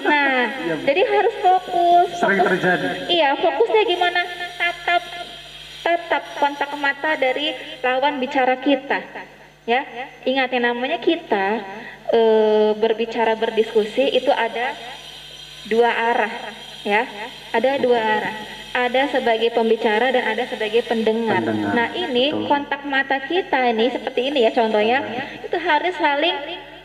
nah 0.02 0.42
Iya, 0.66 0.76
jadi 0.86 1.02
harus 1.04 1.36
fokus. 1.38 2.10
Sering 2.18 2.40
Fokus- 2.40 2.52
terjadi. 2.58 2.88
iya 3.10 3.30
fokusnya 3.36 3.84
gimana? 3.86 4.22
Tatap 4.56 5.04
tatap 5.84 6.24
kontak 6.40 6.72
mata 6.80 7.12
dari 7.20 7.52
lawan 7.84 8.18
bicara 8.18 8.56
kita 8.58 9.04
ya. 9.66 9.84
Ingat 10.24 10.50
yang 10.54 10.64
namanya 10.70 11.02
kita 11.02 11.60
eh, 12.10 12.72
berbicara 12.78 13.36
berdiskusi 13.36 14.08
itu 14.14 14.32
ada 14.32 14.72
dua 15.66 15.92
arah 15.92 16.32
ya 16.84 17.08
ada 17.56 17.80
dua 17.80 18.00
arah 18.00 18.36
ada 18.74 19.06
sebagai 19.14 19.54
pembicara 19.54 20.10
dan 20.10 20.34
ada 20.34 20.50
sebagai 20.50 20.82
pendengar. 20.90 21.46
Pendengar, 21.46 21.78
Nah 21.78 21.88
ini 21.94 22.34
betul. 22.34 22.50
kontak 22.50 22.82
mata 22.90 23.22
kita 23.22 23.70
ini 23.70 23.94
seperti 23.94 24.34
ini 24.34 24.50
ya 24.50 24.52
contohnya 24.52 25.06
itu 25.46 25.58
harus 25.62 25.94
saling 25.94 26.36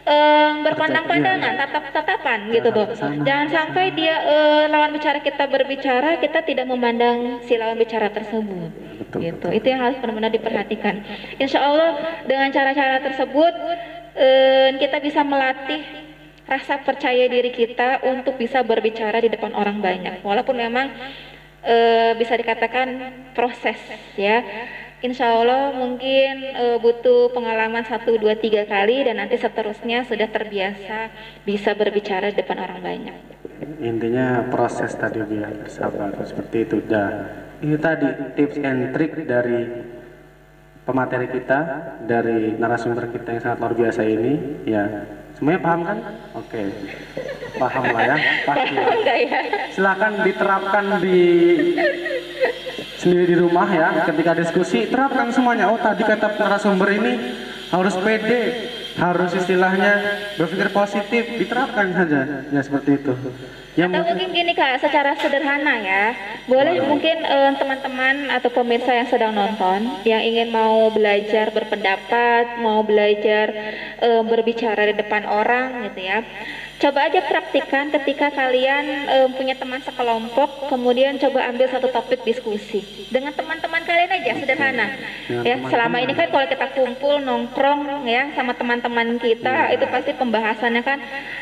eh, 0.04 0.50
berpandang-pandangan, 0.68 1.52
tatap-tatapan 1.64 2.38
gitu 2.52 2.68
tuh. 2.76 2.92
Jangan 3.24 3.48
sampai 3.48 3.96
dia 3.96 4.20
eh, 4.20 4.64
lawan 4.68 4.92
bicara 4.92 5.24
kita 5.24 5.48
berbicara 5.48 6.20
kita 6.20 6.44
tidak 6.44 6.68
memandang 6.68 7.40
si 7.48 7.56
lawan 7.56 7.80
bicara 7.80 8.12
tersebut. 8.12 8.68
Betul, 9.00 9.18
gitu. 9.24 9.48
Itu 9.48 9.66
yang 9.72 9.80
harus 9.88 9.96
benar-benar 9.96 10.28
diperhatikan. 10.28 11.00
Insya 11.40 11.64
Allah 11.64 12.20
dengan 12.28 12.52
cara-cara 12.52 13.00
tersebut 13.00 13.54
eh, 14.12 14.76
kita 14.76 15.00
bisa 15.00 15.24
melatih 15.24 15.97
rasa 16.48 16.80
percaya 16.80 17.28
diri 17.28 17.52
kita 17.52 18.00
untuk 18.08 18.40
bisa 18.40 18.64
berbicara 18.64 19.20
di 19.20 19.28
depan 19.28 19.52
orang 19.52 19.84
banyak. 19.84 20.24
Walaupun 20.24 20.56
memang 20.56 20.88
eh, 21.62 22.16
bisa 22.16 22.34
dikatakan 22.34 22.88
proses 23.36 23.78
ya. 24.16 24.42
Insya 24.98 25.30
Allah 25.30 25.76
mungkin 25.78 26.42
eh, 26.42 26.78
butuh 26.82 27.30
pengalaman 27.30 27.86
satu 27.86 28.18
dua 28.18 28.34
tiga 28.34 28.66
kali 28.66 29.06
dan 29.06 29.22
nanti 29.22 29.38
seterusnya 29.38 30.02
sudah 30.08 30.26
terbiasa 30.26 31.12
bisa 31.46 31.70
berbicara 31.76 32.34
di 32.34 32.42
depan 32.42 32.58
orang 32.58 32.80
banyak. 32.82 33.16
Intinya 33.78 34.48
proses 34.50 34.96
tadi 34.98 35.22
biar 35.22 35.54
bersabar 35.54 36.10
seperti 36.26 36.66
itu. 36.66 36.76
Dah. 36.82 37.46
Ini 37.62 37.76
tadi 37.78 38.08
tips 38.38 38.56
and 38.62 38.94
trick 38.94 39.12
dari 39.26 39.66
pemateri 40.86 41.26
kita, 41.30 41.60
dari 42.06 42.54
narasumber 42.54 43.10
kita 43.10 43.38
yang 43.38 43.42
sangat 43.42 43.58
luar 43.62 43.74
biasa 43.74 44.02
ini. 44.06 44.62
Ya, 44.66 44.86
semuanya 45.38 45.60
paham 45.62 45.80
kan? 45.86 45.98
Oke, 46.34 46.62
paham 47.56 47.84
lah 47.94 48.02
ya. 48.02 48.16
Pasti. 48.42 48.74
Ya? 48.74 48.90
Silakan 49.70 50.12
diterapkan 50.26 50.84
di 50.98 51.20
sendiri 52.98 53.24
di 53.30 53.36
rumah 53.38 53.68
ya. 53.70 53.88
Ketika 54.02 54.34
diskusi, 54.34 54.90
terapkan 54.90 55.30
semuanya. 55.30 55.70
Oh, 55.70 55.78
tadi 55.78 56.02
kata 56.02 56.34
narasumber 56.34 56.90
ini 56.90 57.12
harus 57.70 57.94
pede, 58.02 58.42
harus 58.98 59.30
istilahnya 59.38 59.92
berpikir 60.34 60.68
positif, 60.74 61.22
diterapkan 61.38 61.86
saja. 61.94 62.42
Ya 62.50 62.60
seperti 62.60 62.98
itu. 62.98 63.14
Ya 63.78 63.86
Atau 63.86 64.10
mungkin. 64.10 64.34
gini 64.34 64.52
kak, 64.58 64.82
secara 64.82 65.14
sederhana 65.14 65.78
ya, 65.78 66.10
boleh. 66.50 66.82
mungkin 66.82 67.22
eh, 67.22 67.50
teman-teman 67.54 68.26
atau 68.26 68.50
pemirsa 68.50 68.90
yang 68.90 69.06
sedang 69.06 69.30
nonton, 69.30 70.02
yang 70.02 70.18
ingin 70.18 70.50
mau 70.50 70.90
belajar 70.90 71.54
berpendapat, 71.54 72.58
mau 72.58 72.82
belajar 72.82 73.46
eh, 74.02 74.22
berbicara 74.26 74.82
di 74.90 74.98
depan 74.98 75.30
orang 75.30 75.86
gitu 75.86 76.10
ya, 76.10 76.26
coba 76.78 77.10
aja 77.10 77.20
praktikkan 77.26 77.90
ketika 77.90 78.30
kalian 78.30 78.84
eh, 79.10 79.28
punya 79.34 79.58
teman 79.58 79.82
sekelompok, 79.82 80.70
kemudian 80.70 81.18
coba 81.18 81.50
ambil 81.50 81.66
satu 81.66 81.90
topik 81.90 82.22
diskusi 82.22 82.86
dengan 83.10 83.34
teman-teman 83.34 83.82
kalian 83.82 84.10
aja 84.14 84.32
sederhana. 84.38 84.86
Dengan 85.26 85.44
Ya, 85.44 85.58
teman-teman. 85.58 85.70
selama 85.74 85.96
ini 86.00 86.12
kan 86.14 86.26
kalau 86.30 86.46
kita 86.46 86.66
kumpul 86.72 87.14
nongkrong 87.20 88.06
ya 88.06 88.30
sama 88.32 88.54
teman-teman 88.54 89.18
kita, 89.18 89.74
itu 89.74 89.84
pasti 89.90 90.10
pembahasannya 90.14 90.82
kan 90.86 90.98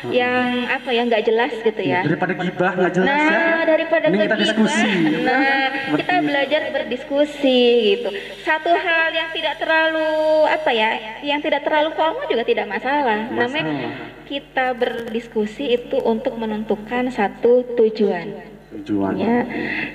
yang 0.09 0.65
apa 0.67 0.89
ya 0.89 1.01
nggak 1.05 1.23
jelas 1.23 1.53
gitu 1.61 1.81
ya. 1.85 2.01
daripada 2.01 2.33
gibah 2.33 2.71
nggak 2.73 2.93
jelas 2.97 3.07
ya. 3.13 3.29
Nah, 3.29 3.61
daripada 3.63 4.05
Ini 4.09 4.17
kita 4.25 4.35
diskusi. 4.41 4.89
Nah, 5.21 5.65
kita 6.01 6.13
belajar 6.25 6.61
berdiskusi 6.73 7.61
gitu. 7.95 8.09
Satu 8.41 8.73
hal 8.73 9.09
yang 9.13 9.29
tidak 9.37 9.61
terlalu 9.61 10.09
apa 10.49 10.71
ya, 10.73 10.89
yang 11.21 11.39
tidak 11.45 11.61
terlalu 11.61 11.93
formal 11.93 12.25
juga 12.25 12.43
tidak 12.43 12.65
masalah. 12.65 13.29
Masalah. 13.29 13.47
Namanya 13.47 14.16
kita 14.27 14.75
berdiskusi 14.75 15.79
itu 15.79 15.97
untuk 16.03 16.35
menentukan 16.35 17.07
satu 17.09 17.63
tujuan. 17.79 18.35
tujuan. 18.75 19.13
Ya. 19.15 19.39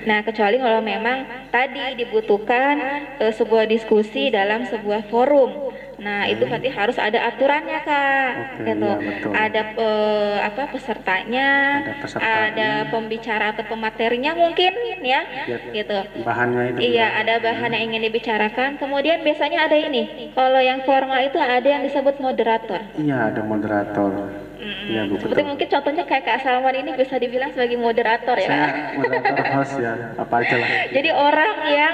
Nah, 0.09 0.25
kecuali 0.25 0.57
kalau 0.57 0.81
memang 0.81 1.49
tadi 1.53 1.93
dibutuhkan 2.01 2.75
eh, 3.21 3.31
sebuah 3.31 3.69
diskusi 3.69 4.33
dalam 4.33 4.65
sebuah 4.65 5.07
forum. 5.13 5.72
Nah, 6.01 6.25
itu 6.25 6.43
berarti 6.49 6.69
harus 6.73 6.97
ada 6.97 7.19
aturannya, 7.29 7.79
Kak. 7.85 8.31
Oke, 8.33 8.63
gitu. 8.65 8.87
iya, 8.89 8.95
betul. 8.97 9.31
Ada 9.35 9.61
eh, 9.77 10.35
apa 10.41 10.63
pesertanya, 10.73 11.49
Ada 11.85 11.93
pesertanya. 12.01 12.49
ada 12.49 12.69
pembicara 12.89 13.45
atau 13.53 13.63
pematerinya 13.69 14.31
mungkin 14.33 14.73
ya, 15.05 15.21
Ya, 15.45 15.57
gitu. 15.69 15.97
Bahannya 16.25 16.73
itu. 16.73 16.79
Iya, 16.97 17.07
ada 17.21 17.37
bahan 17.37 17.71
yang 17.77 17.83
ingin 17.93 18.01
dibicarakan. 18.09 18.81
Kemudian 18.81 19.21
biasanya 19.21 19.69
ada 19.69 19.77
ini. 19.77 20.33
Kalau 20.33 20.61
yang 20.61 20.81
formal 20.87 21.19
itu 21.21 21.37
ada 21.37 21.67
yang 21.67 21.83
disebut 21.85 22.17
moderator. 22.17 22.81
Iya, 22.97 23.29
ada 23.29 23.41
moderator. 23.45 24.11
Iya, 24.63 25.11
Bu, 25.11 25.19
Seperti 25.19 25.43
betul. 25.43 25.49
mungkin 25.51 25.67
contohnya 25.67 26.03
kayak 26.07 26.23
Kak 26.23 26.39
Salman 26.39 26.75
ini 26.79 26.91
bisa 26.95 27.19
dibilang 27.19 27.51
sebagai 27.51 27.75
moderator 27.75 28.39
ya. 28.39 28.47
Saya 28.47 28.67
moderator 28.95 29.45
host 29.59 29.75
ya, 29.75 29.93
apa 30.15 30.35
aja 30.39 30.55
lah. 30.55 30.69
Jadi 30.95 31.09
orang 31.11 31.53
yang 31.67 31.93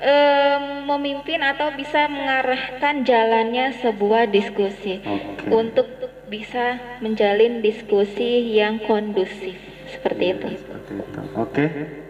em, 0.00 0.84
memimpin 0.86 1.40
atau 1.42 1.72
bisa 1.72 2.08
mengarahkan 2.08 3.04
jalannya 3.04 3.72
sebuah 3.80 4.28
diskusi 4.28 5.00
Oke. 5.02 5.48
untuk 5.52 5.86
bisa 6.26 6.98
menjalin 6.98 7.62
diskusi 7.62 8.58
yang 8.58 8.82
kondusif 8.82 9.54
seperti 9.86 10.34
itu. 10.34 10.48
Seperti 10.58 10.92
itu. 10.98 11.20
Oke, 11.38 11.66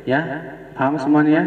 ya, 0.09 0.21
paham 0.73 0.97
semuanya? 0.97 1.45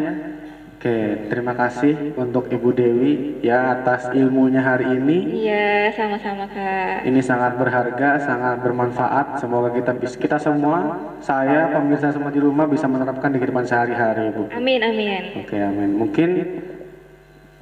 Oke, 0.80 1.28
terima 1.28 1.52
kasih 1.60 2.16
untuk 2.16 2.48
Ibu 2.48 2.72
Dewi 2.72 3.44
ya 3.44 3.76
atas 3.76 4.16
ilmunya 4.16 4.64
hari 4.64 4.88
ini. 4.96 5.44
Iya, 5.44 5.92
sama-sama 5.92 6.48
Kak. 6.48 7.04
Ini 7.04 7.20
sangat 7.20 7.60
berharga, 7.60 8.16
sangat 8.24 8.64
bermanfaat. 8.64 9.44
Semoga 9.44 9.76
kita 9.76 9.92
kita 10.00 10.40
semua, 10.40 10.96
saya 11.20 11.76
pemirsa 11.76 12.16
semua 12.16 12.32
di 12.32 12.40
rumah 12.40 12.64
bisa 12.64 12.88
menerapkan 12.88 13.28
di 13.28 13.44
kehidupan 13.44 13.68
sehari-hari, 13.68 14.32
Bu. 14.32 14.48
Amin, 14.56 14.80
amin. 14.80 15.44
Oke, 15.44 15.60
amin. 15.60 16.00
Mungkin 16.00 16.30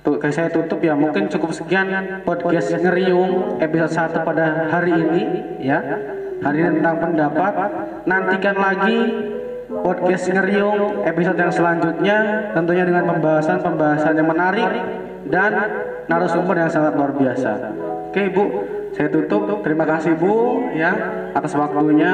tuh 0.06 0.22
kayak 0.22 0.36
saya 0.38 0.50
tutup 0.54 0.78
ya, 0.86 0.94
mungkin 0.94 1.26
cukup 1.26 1.58
sekian 1.58 2.22
podcast 2.22 2.70
ngeriung 2.70 3.58
episode 3.58 3.98
1 3.98 4.30
pada 4.30 4.70
hari 4.70 4.94
ini 4.94 5.22
ya. 5.66 5.82
Hari 6.46 6.58
ini 6.62 6.70
tentang 6.86 7.02
pendapat. 7.02 7.54
Nantikan 8.06 8.56
lagi 8.62 8.98
podcast 9.68 10.32
ngeriung 10.32 11.04
episode 11.04 11.38
yang 11.38 11.52
selanjutnya 11.52 12.18
tentunya 12.56 12.84
dengan 12.88 13.04
pembahasan-pembahasan 13.12 14.14
yang 14.16 14.28
menarik 14.32 14.70
dan 15.28 15.52
narasumber 16.08 16.56
yang 16.56 16.72
sangat 16.72 16.96
luar 16.96 17.12
biasa. 17.12 17.52
Oke, 18.12 18.32
Bu. 18.32 18.44
Saya 18.96 19.12
tutup. 19.12 19.62
Terima 19.62 19.84
kasih, 19.84 20.16
Bu, 20.16 20.64
ya 20.74 20.96
atas 21.36 21.54
waktunya. 21.54 22.14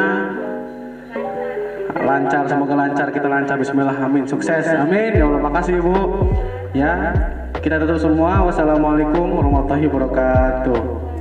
Lancar 1.94 2.50
semoga 2.50 2.74
lancar. 2.74 3.08
Kita 3.14 3.30
lancar. 3.30 3.56
Bismillah. 3.62 3.96
Amin. 4.02 4.26
Sukses. 4.26 4.66
Amin. 4.74 5.14
Ya 5.14 5.24
Allah 5.30 5.42
makasih 5.46 5.80
ibu 5.80 5.96
ya 6.74 7.14
kita 7.62 7.78
tutup 7.80 8.02
semua. 8.02 8.44
Wassalamualaikum 8.50 9.30
warahmatullahi 9.30 9.86
wabarakatuh 9.88 11.13